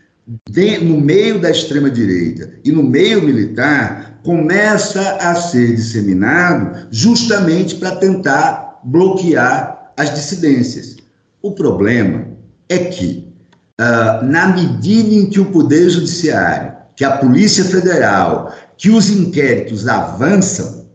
[0.81, 8.79] no meio da extrema-direita e no meio militar começa a ser disseminado justamente para tentar
[8.83, 10.97] bloquear as dissidências.
[11.41, 12.27] O problema
[12.67, 13.31] é que,
[13.79, 19.87] uh, na medida em que o Poder Judiciário, que a Polícia Federal, que os inquéritos
[19.87, 20.85] avançam,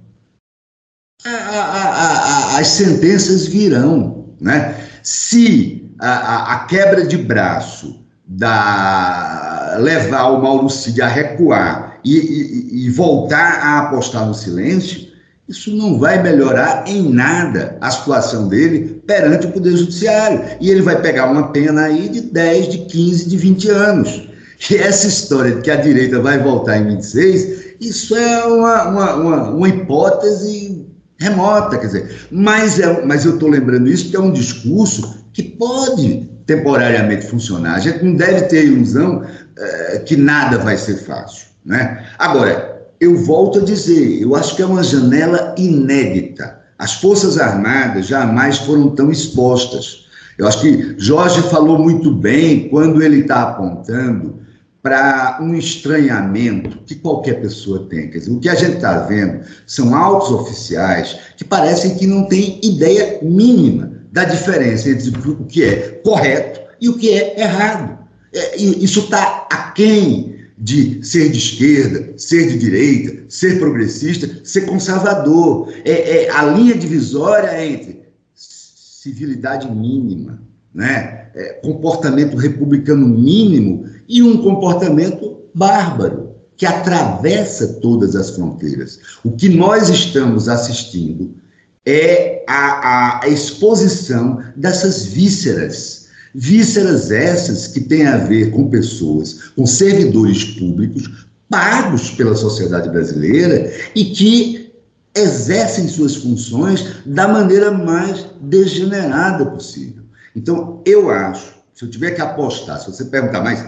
[1.25, 4.35] a, a, a, as sentenças virão.
[4.41, 4.75] Né?
[5.03, 12.91] Se a, quebra de braço da levar o Mauro Cid a recuar e, e, e,
[12.91, 15.11] voltar a apostar no silêncio,
[15.49, 20.43] isso não vai melhorar em nada a situação dele perante o Poder Judiciário.
[20.61, 24.29] E ele vai pegar uma pena aí de 10, de 15, de 20 anos.
[24.71, 29.15] E essa história de que a direita vai voltar em 26, isso é uma, uma,
[29.15, 30.87] uma, uma hipótese
[31.19, 32.29] remota, quer dizer.
[32.31, 37.77] Mas, é, mas eu estou lembrando isso porque é um discurso que pode temporariamente funcionar.
[37.77, 39.23] A gente não deve ter a ilusão
[39.57, 41.47] é, que nada vai ser fácil.
[41.65, 42.05] Né?
[42.19, 46.59] Agora, eu volto a dizer, eu acho que é uma janela inédita.
[46.77, 50.07] As Forças Armadas jamais foram tão expostas.
[50.37, 54.41] Eu acho que Jorge falou muito bem quando ele está apontando
[54.83, 58.11] para um estranhamento que qualquer pessoa tem.
[58.11, 62.25] Quer dizer, o que a gente está vendo são altos oficiais que parecem que não
[62.25, 67.99] têm ideia mínima da diferença entre o que é correto e o que é errado.
[68.33, 75.73] É, isso está aquém de ser de esquerda, ser de direita, ser progressista, ser conservador.
[75.85, 78.01] É, é a linha divisória entre
[78.35, 80.43] civilidade mínima,
[80.75, 81.19] né?
[81.35, 88.99] É, comportamento republicano mínimo e um comportamento bárbaro que atravessa todas as fronteiras.
[89.25, 91.40] O que nós estamos assistindo
[91.87, 96.09] é a, a exposição dessas vísceras.
[96.35, 103.73] Vísceras essas que têm a ver com pessoas, com servidores públicos pagos pela sociedade brasileira
[103.95, 104.73] e que
[105.15, 110.05] exercem suas funções da maneira mais degenerada possível.
[110.37, 113.67] Então, eu acho, se eu tiver que apostar, se você perguntar mais,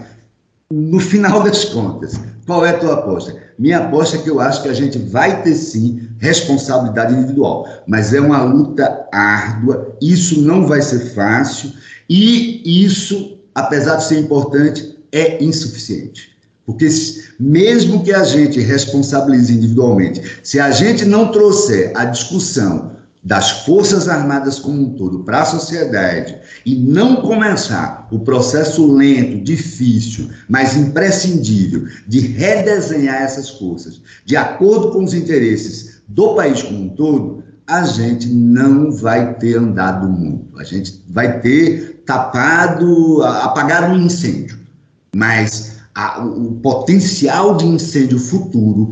[0.71, 2.13] no final das contas,
[2.45, 3.42] qual é a tua aposta?
[3.57, 8.13] Minha aposta é que eu acho que a gente vai ter sim responsabilidade individual, mas
[8.13, 11.71] é uma luta árdua, isso não vai ser fácil
[12.09, 16.33] e isso, apesar de ser importante, é insuficiente.
[16.65, 16.87] Porque
[17.39, 22.92] mesmo que a gente responsabilize individualmente, se a gente não trouxer a discussão
[23.23, 29.43] das Forças Armadas como um todo para a sociedade e não começar o processo lento,
[29.43, 36.83] difícil, mas imprescindível de redesenhar essas forças de acordo com os interesses do país como
[36.83, 40.59] um todo, a gente não vai ter andado muito.
[40.59, 44.59] A gente vai ter tapado, apagado um incêndio.
[45.15, 48.91] Mas a, o potencial de incêndio futuro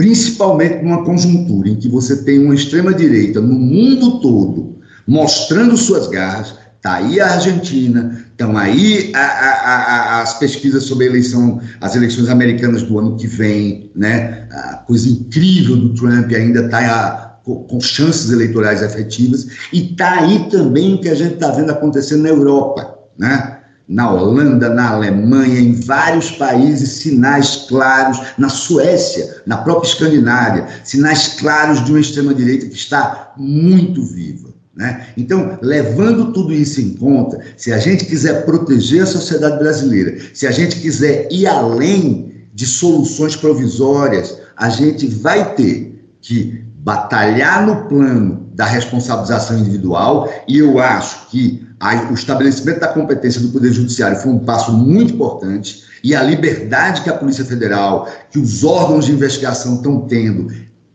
[0.00, 6.54] principalmente numa conjuntura em que você tem uma extrema-direita no mundo todo mostrando suas garras,
[6.74, 12.30] está aí a Argentina, estão aí a, a, a, as pesquisas sobre eleição, as eleições
[12.30, 14.48] americanas do ano que vem, né?
[14.50, 20.94] a coisa incrível do Trump ainda está com chances eleitorais efetivas, e está aí também
[20.94, 23.59] o que a gente está vendo acontecendo na Europa, né?
[23.90, 31.34] Na Holanda, na Alemanha, em vários países, sinais claros, na Suécia, na própria Escandinávia, sinais
[31.40, 34.50] claros de uma extrema-direita que está muito viva.
[34.76, 35.08] Né?
[35.16, 40.46] Então, levando tudo isso em conta, se a gente quiser proteger a sociedade brasileira, se
[40.46, 47.88] a gente quiser ir além de soluções provisórias, a gente vai ter que batalhar no
[47.88, 51.66] plano da responsabilização individual, e eu acho que
[52.10, 57.02] o estabelecimento da competência do Poder Judiciário foi um passo muito importante, e a liberdade
[57.02, 60.52] que a Polícia Federal, que os órgãos de investigação estão tendo,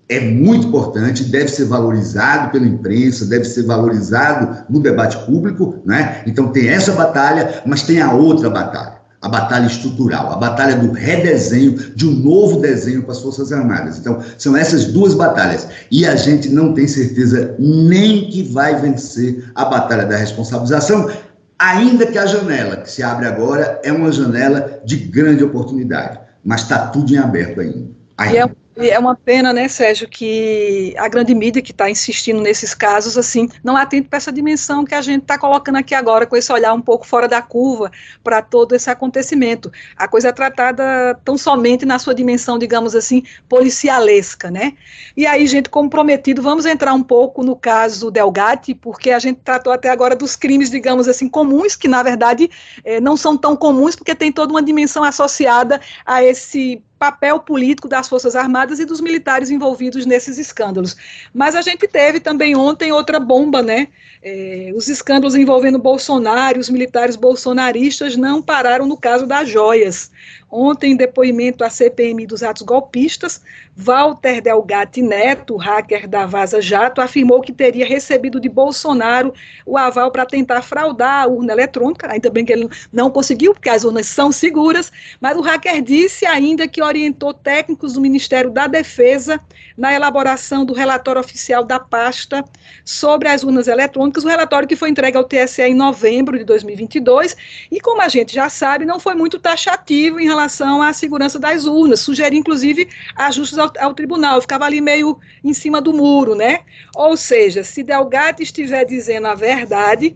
[0.08, 6.22] é muito importante, deve ser valorizado pela imprensa, deve ser valorizado no debate público, né?
[6.28, 8.95] Então tem essa batalha, mas tem a outra batalha
[9.26, 13.98] a batalha estrutural, a batalha do redesenho, de um novo desenho para as Forças Armadas.
[13.98, 15.68] Então, são essas duas batalhas.
[15.90, 21.10] E a gente não tem certeza nem que vai vencer a batalha da responsabilização,
[21.58, 26.64] Ainda que a janela que se abre agora é uma janela de grande oportunidade, mas
[26.64, 27.88] está tudo em aberto ainda.
[28.18, 28.36] ainda.
[28.36, 32.74] E é é uma pena, né, Sérgio, que a grande mídia que está insistindo nesses
[32.74, 36.36] casos, assim, não atende para essa dimensão que a gente está colocando aqui agora, com
[36.36, 37.92] esse olhar um pouco fora da curva
[38.24, 39.72] para todo esse acontecimento.
[39.96, 44.74] A coisa é tratada tão somente na sua dimensão, digamos assim, policialesca, né?
[45.16, 49.40] E aí, gente, como prometido, vamos entrar um pouco no caso Delgatti, porque a gente
[49.44, 52.50] tratou até agora dos crimes, digamos assim, comuns, que na verdade
[52.84, 57.88] eh, não são tão comuns, porque tem toda uma dimensão associada a esse papel político
[57.88, 60.96] das Forças Armadas e dos militares envolvidos nesses escândalos.
[61.34, 63.90] Mas a gente teve também ontem outra bomba, né?
[64.22, 70.10] É, os escândalos envolvendo Bolsonaro, os militares bolsonaristas não pararam no caso das joias.
[70.50, 73.42] Ontem, em depoimento à CPMI dos atos golpistas,
[73.76, 79.34] Walter Delgatti Neto, hacker da Vaza Jato, afirmou que teria recebido de Bolsonaro
[79.66, 83.70] o aval para tentar fraudar a urna eletrônica, ainda bem que ele não conseguiu, porque
[83.70, 88.68] as urnas são seguras, mas o hacker disse ainda que orientou técnicos do Ministério da
[88.68, 89.42] Defesa
[89.76, 92.46] na elaboração do relatório oficial da pasta
[92.86, 97.36] sobre as urnas eletrônicas, o relatório que foi entregue ao TSE em novembro de 2022,
[97.72, 101.66] e como a gente já sabe, não foi muito taxativo em relação à segurança das
[101.66, 106.60] urnas, sugeria inclusive ajustes ao, ao tribunal, ficava ali meio em cima do muro, né?
[106.96, 110.16] Ou seja, se Delgado estiver dizendo a verdade,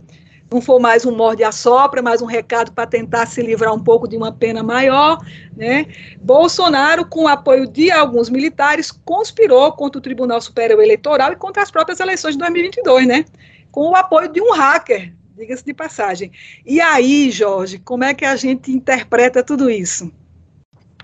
[0.52, 3.80] não for mais um morde a sopra, mais um recado para tentar se livrar um
[3.80, 5.20] pouco de uma pena maior,
[5.56, 5.86] né?
[6.20, 11.64] Bolsonaro, com o apoio de alguns militares, conspirou contra o Tribunal Superior Eleitoral e contra
[11.64, 13.26] as próprias eleições de 2022, né?
[13.72, 16.32] Com o apoio de um hacker, diga-se de passagem.
[16.66, 20.12] E aí, Jorge, como é que a gente interpreta tudo isso?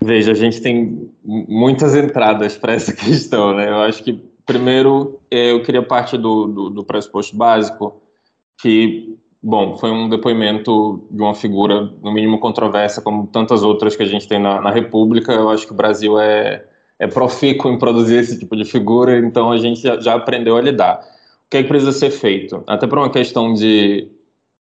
[0.02, 3.68] Veja, a gente tem muitas entradas para essa questão, né?
[3.68, 4.12] Eu acho que,
[4.44, 8.02] primeiro, é, eu queria partir do, do, do pressuposto básico,
[8.60, 14.02] que, bom, foi um depoimento de uma figura, no mínimo, controversa, como tantas outras que
[14.02, 15.32] a gente tem na, na República.
[15.32, 16.62] Eu acho que o Brasil é,
[16.98, 20.60] é profícuo em produzir esse tipo de figura, então a gente já, já aprendeu a
[20.60, 21.00] lidar.
[21.46, 22.62] O que, é que precisa ser feito?
[22.66, 24.10] Até por uma questão de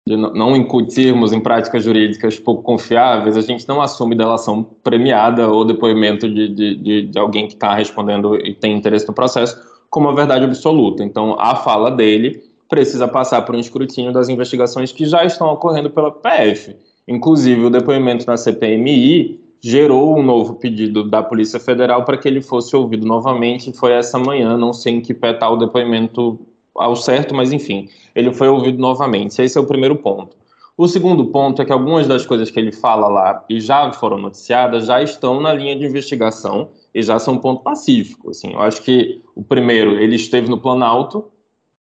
[0.07, 5.65] de não incutirmos em práticas jurídicas pouco confiáveis, a gente não assume delação premiada ou
[5.65, 10.13] depoimento de, de, de alguém que está respondendo e tem interesse no processo como a
[10.13, 11.03] verdade absoluta.
[11.03, 15.89] Então, a fala dele precisa passar por um escrutínio das investigações que já estão ocorrendo
[15.89, 16.75] pela PF.
[17.07, 22.41] Inclusive, o depoimento na CPMI gerou um novo pedido da Polícia Federal para que ele
[22.41, 23.71] fosse ouvido novamente.
[23.71, 26.39] Foi essa manhã, não sei em que pé está o depoimento
[26.77, 29.41] ao certo, mas enfim, ele foi ouvido novamente.
[29.41, 30.37] Esse é o primeiro ponto.
[30.77, 34.19] O segundo ponto é que algumas das coisas que ele fala lá e já foram
[34.19, 38.29] noticiadas já estão na linha de investigação e já são ponto pacífico.
[38.29, 41.31] Assim, eu acho que o primeiro, ele esteve no Planalto,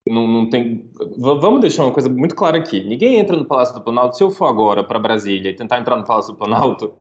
[0.07, 0.87] não, não tem.
[1.17, 4.15] Vamos deixar uma coisa muito clara aqui: ninguém entra no Palácio do Planalto.
[4.15, 6.93] Se eu for agora para Brasília e tentar entrar no Palácio do Planalto,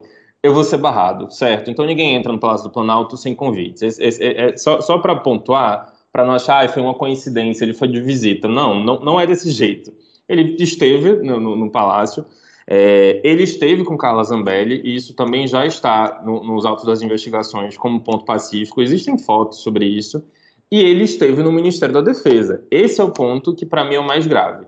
[0.43, 1.71] eu vou ser barrado, certo?
[1.71, 3.85] Então ninguém entra no Palácio do Planalto sem convite.
[3.85, 7.75] É, é, é, só só para pontuar, para não achar, ah, foi uma coincidência, ele
[7.75, 8.47] foi de visita.
[8.47, 9.93] Não, não, não é desse jeito.
[10.29, 12.25] Ele esteve no, no, no palácio,
[12.69, 17.03] é, ele esteve com Carla Zambelli, e isso também já está no, nos autos das
[17.03, 20.25] investigações como ponto pacífico, existem fotos sobre isso,
[20.71, 22.65] e ele esteve no Ministério da Defesa.
[22.71, 24.67] Esse é o ponto que, para mim, é o mais grave.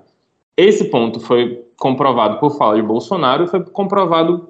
[0.57, 4.49] Esse ponto foi comprovado por fala de Bolsonaro e foi comprovado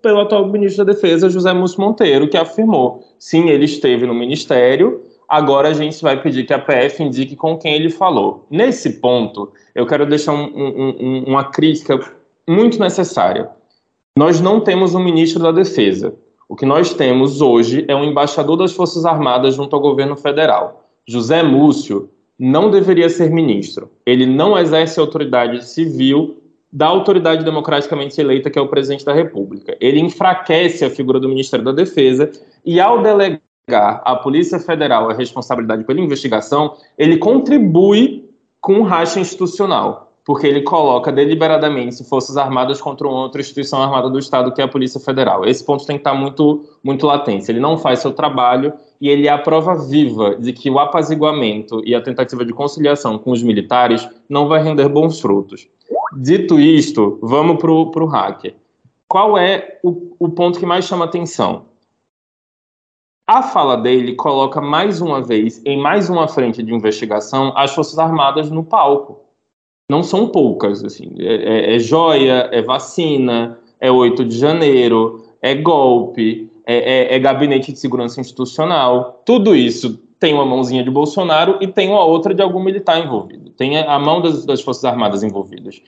[0.00, 5.09] pelo atual ministro da Defesa, José Múcio Monteiro, que afirmou: sim, ele esteve no Ministério,
[5.30, 8.48] Agora a gente vai pedir que a PF indique com quem ele falou.
[8.50, 12.00] Nesse ponto, eu quero deixar um, um, uma crítica
[12.48, 13.48] muito necessária.
[14.18, 16.16] Nós não temos um ministro da Defesa.
[16.48, 20.84] O que nós temos hoje é um embaixador das Forças Armadas junto ao governo federal.
[21.06, 23.88] José Múcio não deveria ser ministro.
[24.04, 29.76] Ele não exerce autoridade civil da autoridade democraticamente eleita, que é o presidente da República.
[29.80, 32.28] Ele enfraquece a figura do Ministério da Defesa
[32.64, 33.40] e, ao delegar
[33.76, 38.28] à Polícia Federal a responsabilidade pela investigação, ele contribui
[38.60, 44.18] com racha institucional, porque ele coloca deliberadamente forças armadas contra uma outra instituição armada do
[44.18, 45.46] Estado, que é a Polícia Federal.
[45.46, 47.50] Esse ponto tem que estar muito, muito latente.
[47.50, 51.82] Ele não faz seu trabalho e ele é a prova viva de que o apaziguamento
[51.86, 55.66] e a tentativa de conciliação com os militares não vai render bons frutos.
[56.16, 58.54] Dito isto, vamos para o hacker.
[59.08, 61.69] Qual é o, o ponto que mais chama atenção?
[63.30, 67.96] A fala dele coloca mais uma vez, em mais uma frente de investigação, as Forças
[67.96, 69.20] Armadas no palco.
[69.88, 71.14] Não são poucas, assim.
[71.16, 77.18] É, é, é joia, é vacina, é 8 de janeiro, é golpe, é, é, é
[77.20, 79.22] gabinete de segurança institucional.
[79.24, 83.50] Tudo isso tem uma mãozinha de Bolsonaro e tem uma outra de algum militar envolvido.
[83.50, 85.80] Tem a mão das, das Forças Armadas envolvidas.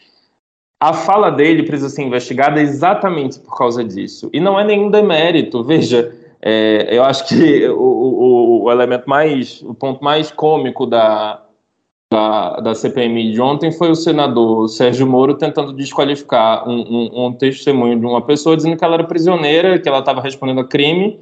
[0.80, 4.30] a fala dele precisa ser investigada exatamente por causa disso.
[4.32, 5.64] E não é nenhum demérito.
[5.64, 11.42] Veja, é, eu acho que o, o, o, elemento mais, o ponto mais cômico da,
[12.10, 17.32] da, da CPMI de ontem foi o senador Sérgio Moro tentando desqualificar um, um, um
[17.32, 21.18] testemunho de uma pessoa dizendo que ela era prisioneira, que ela estava respondendo a crime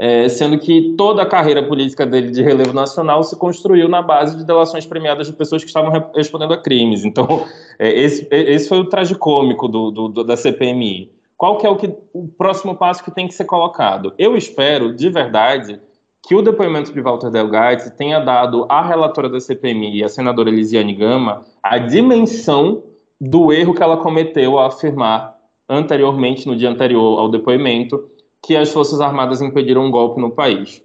[0.00, 4.34] é, sendo que toda a carreira política dele de relevo nacional se construiu na base
[4.34, 7.04] de delações premiadas de pessoas que estavam respondendo a crimes.
[7.04, 7.44] Então,
[7.78, 11.12] é, esse, esse, foi o tragicômico do, do, do, da CPMI.
[11.40, 14.12] Qual que é o, que, o próximo passo que tem que ser colocado?
[14.18, 15.80] Eu espero, de verdade,
[16.22, 20.92] que o depoimento de Walter Delgatti tenha dado à relatora da CPMI, à senadora Elisiane
[20.94, 22.82] Gama, a dimensão
[23.18, 28.06] do erro que ela cometeu ao afirmar anteriormente, no dia anterior ao depoimento,
[28.42, 30.84] que as Forças Armadas impediram um golpe no país.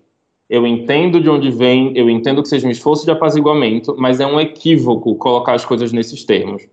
[0.49, 4.25] Eu entendo de onde vem, eu entendo que seja um esforço de apaziguamento, mas é
[4.25, 6.65] um equívoco colocar as coisas nesses termos.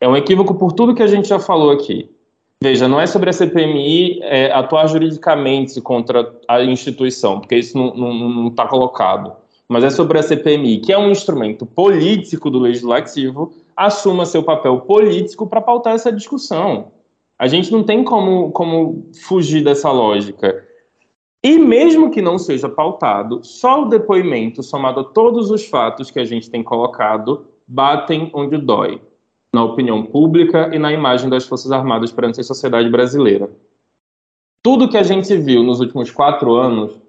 [0.00, 2.08] É um equívoco por tudo que a gente já falou aqui.
[2.62, 8.48] Veja, não é sobre a CPMI é, atuar juridicamente contra a instituição, porque isso não
[8.48, 9.34] está colocado,
[9.68, 14.80] mas é sobre a CPMI, que é um instrumento político do legislativo, assuma seu papel
[14.80, 16.92] político para pautar essa discussão.
[17.38, 20.64] A gente não tem como, como fugir dessa lógica.
[21.44, 26.18] E mesmo que não seja pautado, só o depoimento, somado a todos os fatos que
[26.18, 29.02] a gente tem colocado, batem onde dói,
[29.56, 33.48] na opinião pública e na imagem das Forças Armadas perante a sociedade brasileira.
[34.62, 37.00] Tudo que a gente viu nos últimos quatro anos,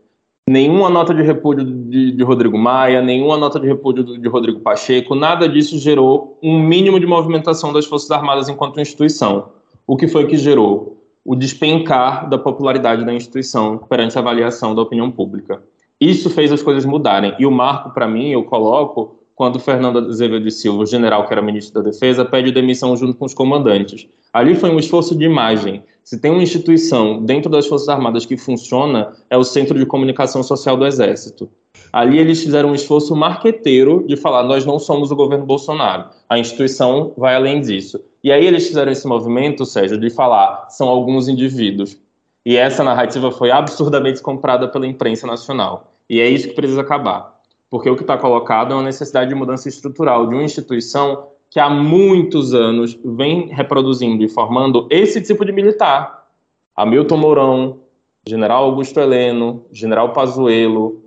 [0.50, 5.14] nenhuma nota de repúdio de, de Rodrigo Maia, nenhuma nota de repúdio de Rodrigo Pacheco,
[5.14, 10.28] nada disso gerou um mínimo de movimentação das Forças Armadas enquanto instituição o que foi
[10.28, 15.62] que gerou o despencar da popularidade da instituição perante a avaliação da opinião pública.
[16.00, 17.36] Isso fez as coisas mudarem.
[17.38, 21.32] E o marco, para mim, eu coloco quando Fernando Azevedo de Silva, o general que
[21.32, 24.08] era ministro da Defesa, pede demissão junto com os comandantes.
[24.34, 25.84] Ali foi um esforço de imagem.
[26.04, 30.42] Se tem uma instituição dentro das Forças Armadas que funciona, é o Centro de Comunicação
[30.42, 31.48] Social do Exército.
[31.94, 36.06] Ali eles fizeram um esforço marqueteiro de falar: nós não somos o governo Bolsonaro.
[36.28, 38.04] A instituição vai além disso.
[38.24, 42.02] E aí eles fizeram esse movimento, Sérgio, de falar: são alguns indivíduos.
[42.44, 45.92] E essa narrativa foi absurdamente comprada pela imprensa nacional.
[46.10, 47.37] E é isso que precisa acabar.
[47.70, 51.60] Porque o que está colocado é uma necessidade de mudança estrutural de uma instituição que
[51.60, 56.28] há muitos anos vem reproduzindo e formando esse tipo de militar.
[56.76, 57.80] Hamilton Mourão,
[58.28, 61.04] General Augusto Heleno, General Pazuello,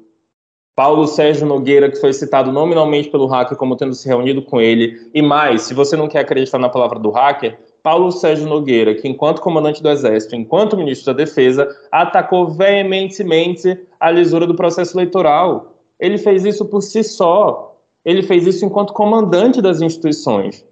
[0.75, 5.11] Paulo Sérgio Nogueira, que foi citado nominalmente pelo hacker como tendo se reunido com ele,
[5.15, 9.07] e mais, se você não quer acreditar na palavra do hacker, Paulo Sérgio Nogueira, que
[9.09, 15.70] enquanto comandante do Exército, enquanto ministro da Defesa, atacou veementemente a lisura do processo eleitoral.
[16.01, 17.77] Ele fez isso por si só.
[18.05, 20.65] Ele fez isso enquanto comandante das instituições,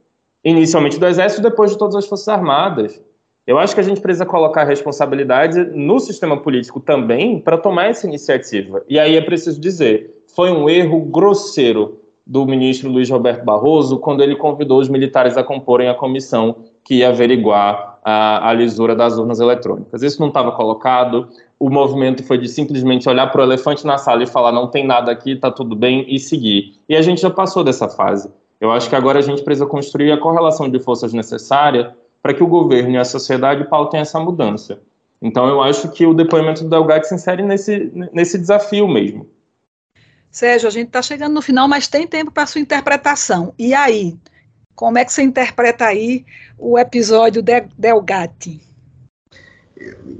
[0.42, 3.02] inicialmente do Exército, depois de todas as Forças Armadas.
[3.46, 7.86] Eu acho que a gente precisa colocar a responsabilidade no sistema político também para tomar
[7.86, 8.82] essa iniciativa.
[8.88, 14.22] E aí é preciso dizer, foi um erro grosseiro do ministro Luiz Roberto Barroso quando
[14.22, 19.40] ele convidou os militares a comporem a comissão que ia averiguar a, lisura das urnas
[19.40, 20.02] eletrônicas.
[20.02, 21.28] Isso não estava colocado.
[21.58, 24.86] O movimento foi de simplesmente olhar para o elefante na sala e falar não tem
[24.86, 26.74] nada aqui, está tudo bem e seguir.
[26.88, 28.30] E a gente já passou dessa fase.
[28.60, 32.42] Eu acho que agora a gente precisa construir a correlação de forças necessária para que
[32.42, 34.80] o governo e a sociedade pautem essa mudança.
[35.20, 39.28] Então, eu acho que o depoimento do Delgado se insere nesse, nesse desafio mesmo.
[40.30, 43.52] Sérgio, a gente está chegando no final, mas tem tempo para sua interpretação.
[43.58, 44.16] E aí,
[44.78, 46.24] como é que você interpreta aí
[46.56, 48.62] o episódio de Delgatti?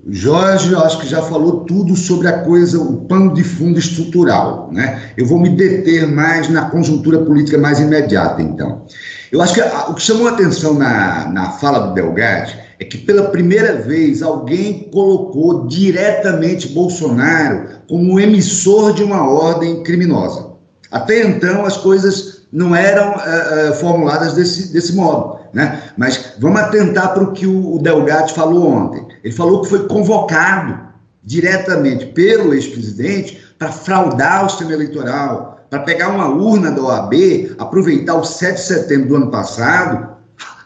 [0.09, 4.69] Jorge, eu acho que já falou tudo sobre a coisa, o pano de fundo estrutural.
[4.73, 5.13] Né?
[5.17, 8.85] Eu vou me deter mais na conjuntura política mais imediata, então.
[9.31, 12.85] Eu acho que a, o que chamou a atenção na, na fala do Delgatti é
[12.85, 20.49] que pela primeira vez alguém colocou diretamente Bolsonaro como emissor de uma ordem criminosa.
[20.91, 25.39] Até então as coisas não eram uh, formuladas desse, desse modo.
[25.53, 25.83] Né?
[25.97, 29.07] Mas vamos atentar para o que o, o Delgatti falou ontem.
[29.23, 30.79] Ele falou que foi convocado
[31.23, 38.15] diretamente pelo ex-presidente para fraudar o sistema eleitoral, para pegar uma urna da OAB, aproveitar
[38.15, 40.17] o 7 de setembro do ano passado,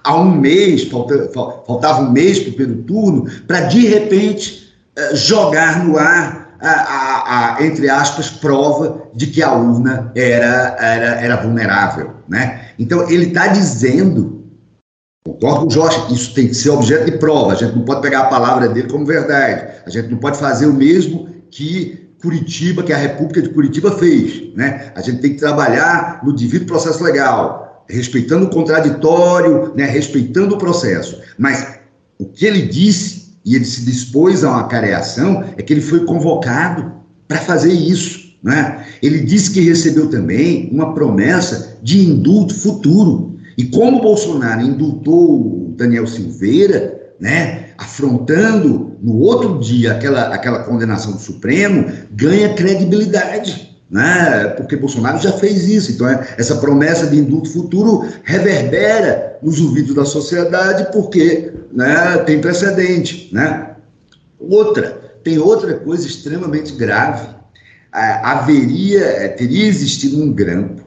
[0.05, 1.31] há um mês, falta,
[1.67, 6.71] faltava um mês para o primeiro turno, para de repente eh, jogar no ar a,
[6.71, 12.15] a, a, entre aspas, prova de que a urna era, era, era vulnerável.
[12.29, 12.67] Né?
[12.79, 14.47] Então, ele está dizendo,
[15.27, 18.01] concordo com o Jorge, isso tem que ser objeto de prova, a gente não pode
[18.01, 22.85] pegar a palavra dele como verdade, a gente não pode fazer o mesmo que Curitiba,
[22.85, 24.55] que a República de Curitiba fez.
[24.55, 24.93] Né?
[24.95, 30.59] A gente tem que trabalhar no devido processo legal, respeitando o contraditório, né, respeitando o
[30.59, 31.21] processo.
[31.37, 31.81] Mas
[32.19, 36.05] o que ele disse, e ele se dispôs a uma careação, é que ele foi
[36.05, 36.93] convocado
[37.27, 38.37] para fazer isso.
[38.43, 38.85] Né?
[39.03, 43.37] Ele disse que recebeu também uma promessa de indulto futuro.
[43.57, 51.21] E como Bolsonaro indultou Daniel Silveira, né, afrontando no outro dia aquela, aquela condenação do
[51.21, 54.49] Supremo, ganha credibilidade né?
[54.57, 55.93] porque Bolsonaro já fez isso.
[55.93, 62.41] Então, é, essa promessa de indulto futuro reverbera nos ouvidos da sociedade, porque né, tem
[62.41, 63.29] precedente.
[63.31, 63.73] Né?
[64.41, 67.29] Outra, tem outra coisa extremamente grave.
[67.93, 70.83] haveria, é, teria existido um grampo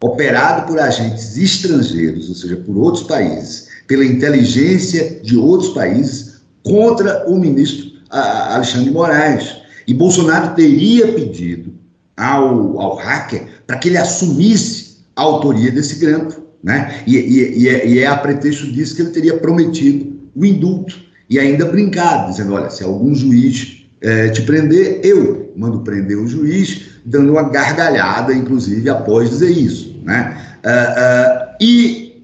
[0.00, 7.24] operado por agentes estrangeiros, ou seja, por outros países, pela inteligência de outros países, contra
[7.28, 9.56] o ministro Alexandre de Moraes.
[9.86, 11.77] E Bolsonaro teria pedido
[12.18, 16.42] ao, ao hacker para que ele assumisse a autoria desse grampo.
[16.62, 17.02] Né?
[17.06, 20.96] E, e, e, é, e, é, a pretexto disso que ele teria prometido o indulto
[21.30, 26.26] e ainda brincado, dizendo: olha, se algum juiz é, te prender, eu mando prender o
[26.26, 30.00] juiz, dando uma gargalhada, inclusive, após dizer isso.
[30.04, 30.36] Né?
[30.64, 32.22] Uh, uh, e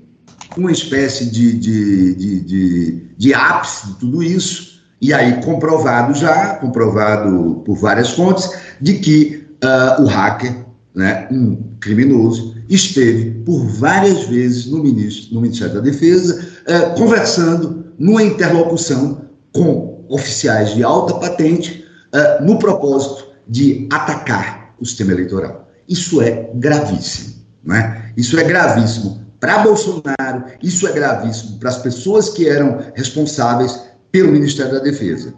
[0.57, 6.55] uma espécie de, de, de, de, de ápice de tudo isso, e aí comprovado já,
[6.57, 14.25] comprovado por várias fontes, de que uh, o hacker, né, um criminoso, esteve por várias
[14.25, 21.15] vezes no, ministro, no Ministério da Defesa, uh, conversando numa interlocução com oficiais de alta
[21.15, 21.85] patente,
[22.15, 25.69] uh, no propósito de atacar o sistema eleitoral.
[25.89, 27.35] Isso é gravíssimo.
[27.63, 28.13] Né?
[28.17, 33.79] Isso é gravíssimo para Bolsonaro, isso é gravíssimo para as pessoas que eram responsáveis
[34.11, 35.35] pelo Ministério da Defesa.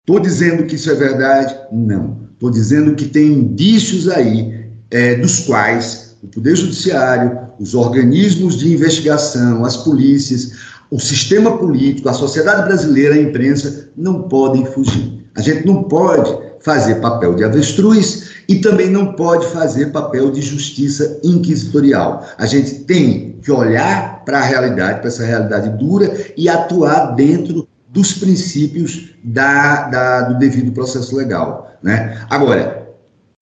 [0.00, 1.56] Estou dizendo que isso é verdade?
[1.72, 2.27] Não.
[2.38, 8.72] Estou dizendo que tem indícios aí é, dos quais o Poder Judiciário, os organismos de
[8.72, 10.52] investigação, as polícias,
[10.88, 15.28] o sistema político, a sociedade brasileira, a imprensa, não podem fugir.
[15.34, 20.40] A gente não pode fazer papel de avestruz e também não pode fazer papel de
[20.40, 22.24] justiça inquisitorial.
[22.38, 27.66] A gente tem que olhar para a realidade, para essa realidade dura e atuar dentro
[27.90, 31.72] dos princípios da, da, do devido processo legal.
[31.82, 32.20] Né?
[32.28, 32.88] Agora,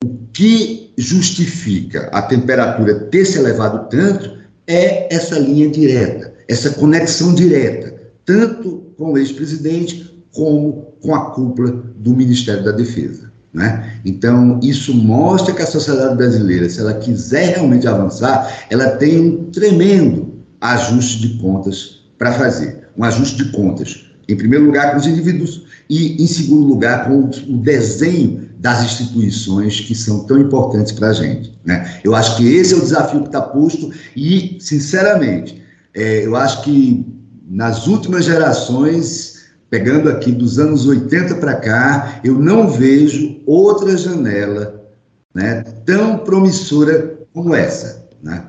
[0.04, 4.36] o que justifica a temperatura ter se elevado tanto
[4.66, 7.94] é essa linha direta, essa conexão direta,
[8.24, 13.30] tanto com o ex-presidente como com a cúpula do Ministério da Defesa.
[13.52, 14.00] Né?
[14.04, 19.44] Então, isso mostra que a sociedade brasileira, se ela quiser realmente avançar, ela tem um
[19.50, 22.88] tremendo ajuste de contas para fazer.
[22.96, 27.20] Um ajuste de contas em primeiro lugar, com os indivíduos e, em segundo lugar, com
[27.20, 31.56] o desenho das instituições que são tão importantes para a gente.
[31.64, 32.00] Né?
[32.02, 35.62] Eu acho que esse é o desafio que está posto e, sinceramente,
[35.94, 37.06] é, eu acho que
[37.48, 44.90] nas últimas gerações, pegando aqui dos anos 80 para cá, eu não vejo outra janela
[45.34, 48.08] né, tão promissora como essa.
[48.22, 48.42] Né?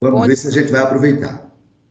[0.00, 1.43] Vamos Bom, ver se a gente vai aproveitar.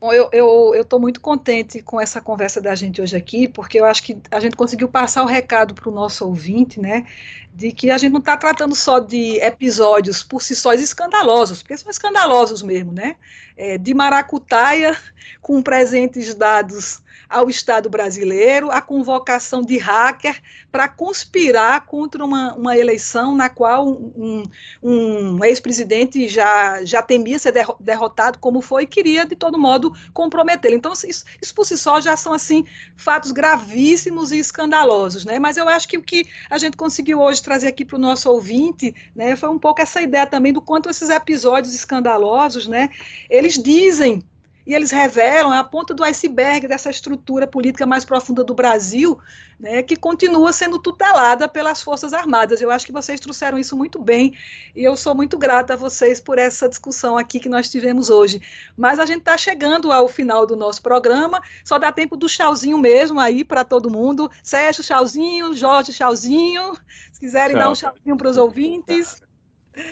[0.04, 4.04] Bom, eu estou muito contente com essa conversa da gente hoje aqui, porque eu acho
[4.04, 7.06] que a gente conseguiu passar o recado para o nosso ouvinte, né,
[7.54, 11.78] de que a gente não está tratando só de episódios por si só escandalosos, porque
[11.78, 13.16] são escandalosos mesmo, né,
[13.56, 14.94] é, de maracutaia
[15.40, 17.02] com presentes dados
[17.34, 20.40] ao Estado brasileiro a convocação de hacker
[20.72, 24.44] para conspirar contra uma, uma eleição na qual um,
[24.82, 30.76] um ex-presidente já, já temia ser derrotado, como foi, e queria, de todo modo, comprometê-lo.
[30.76, 32.66] Então, isso, isso por si só já são, assim,
[32.96, 35.40] fatos gravíssimos e escandalosos, né?
[35.40, 38.30] Mas eu acho que o que a gente conseguiu hoje trazer aqui para o nosso
[38.30, 42.90] ouvinte, né, foi um pouco essa ideia também do quanto esses episódios escandalosos, né,
[43.30, 44.24] eles dizem
[44.66, 49.20] e eles revelam a ponta do iceberg dessa estrutura política mais profunda do Brasil,
[49.60, 52.62] né, que continua sendo tutelada pelas Forças Armadas.
[52.62, 54.38] Eu acho que vocês trouxeram isso muito bem,
[54.76, 58.42] e eu sou muito grata a vocês por essa discussão aqui que nós tivemos hoje.
[58.78, 62.78] Mas a gente está chegando ao final do nosso programa, só dá tempo do chauzinho
[62.78, 64.30] mesmo aí para todo mundo.
[64.42, 66.76] Sérgio, chauzinho, Jorge, chauzinho,
[67.12, 67.64] se quiserem Tchau.
[67.64, 69.22] dar um chauzinho para os ouvintes.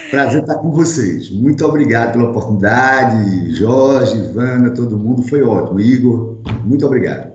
[0.10, 1.30] Prazer estar com vocês.
[1.32, 5.24] Muito obrigado pela oportunidade, Jorge, Ivana, todo mundo.
[5.24, 5.80] Foi ótimo.
[5.80, 7.34] Igor, muito obrigado.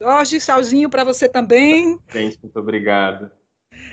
[0.00, 1.98] Jorge, tchauzinho para você também.
[2.08, 3.30] Gente, muito obrigado.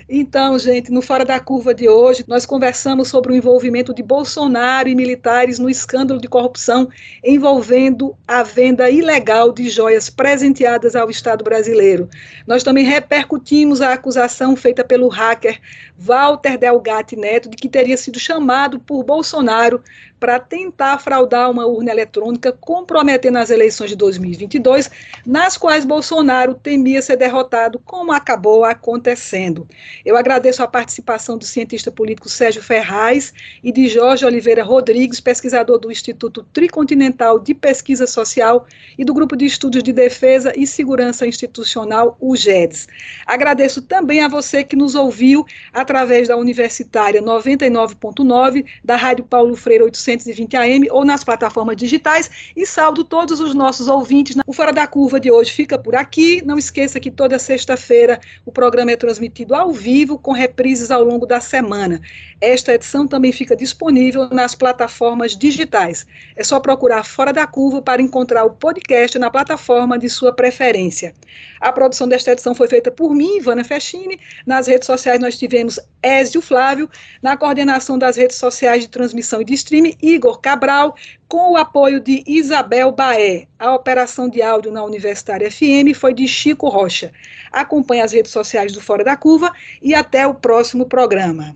[0.08, 4.90] Então, gente, no Fora da Curva de hoje, nós conversamos sobre o envolvimento de Bolsonaro
[4.90, 6.90] e militares no escândalo de corrupção
[7.24, 12.10] envolvendo a venda ilegal de joias presenteadas ao Estado brasileiro.
[12.46, 15.60] Nós também repercutimos a acusação feita pelo hacker
[15.98, 19.82] Walter Delgatti Neto de que teria sido chamado por Bolsonaro
[20.20, 24.92] para tentar fraudar uma urna eletrônica, comprometendo as eleições de 2022,
[25.26, 29.68] nas quais Bolsonaro temia ser derrotado, como acabou acontecendo.
[30.06, 35.78] Eu agradeço a participação do cientista político Sérgio Ferraz e de Jorge Oliveira Rodrigues, pesquisador
[35.78, 38.66] do Instituto Tricontinental de Pesquisa Social
[38.98, 42.88] e do Grupo de Estudos de Defesa e Segurança Institucional, o GEDS.
[43.26, 49.84] Agradeço também a você que nos ouviu através da Universitária 99.9, da Rádio Paulo Freire
[49.84, 54.36] 820 AM ou nas plataformas digitais e saldo todos os nossos ouvintes.
[54.46, 56.42] O Fora da Curva de hoje fica por aqui.
[56.46, 61.26] Não esqueça que toda sexta-feira o programa é transmitido ao vivo, com reprises ao longo
[61.26, 62.02] da semana.
[62.40, 66.08] Esta edição também fica disponível nas plataformas digitais.
[66.36, 71.14] É só procurar Fora da Curva para encontrar o podcast na plataforma de sua preferência.
[71.60, 74.20] A produção desta edição foi feita por mim, Ivana Fechini.
[74.46, 76.90] Nas redes sociais nós tivemos Ézio Flávio.
[77.22, 80.96] Na coordenação das redes sociais de transmissão e de streaming, Igor Cabral
[81.28, 83.48] com o apoio de Isabel Baé.
[83.58, 87.12] A operação de áudio na Universitária FM foi de Chico Rocha.
[87.52, 91.56] Acompanhe as redes sociais do Fora da Curva e até o próximo programa.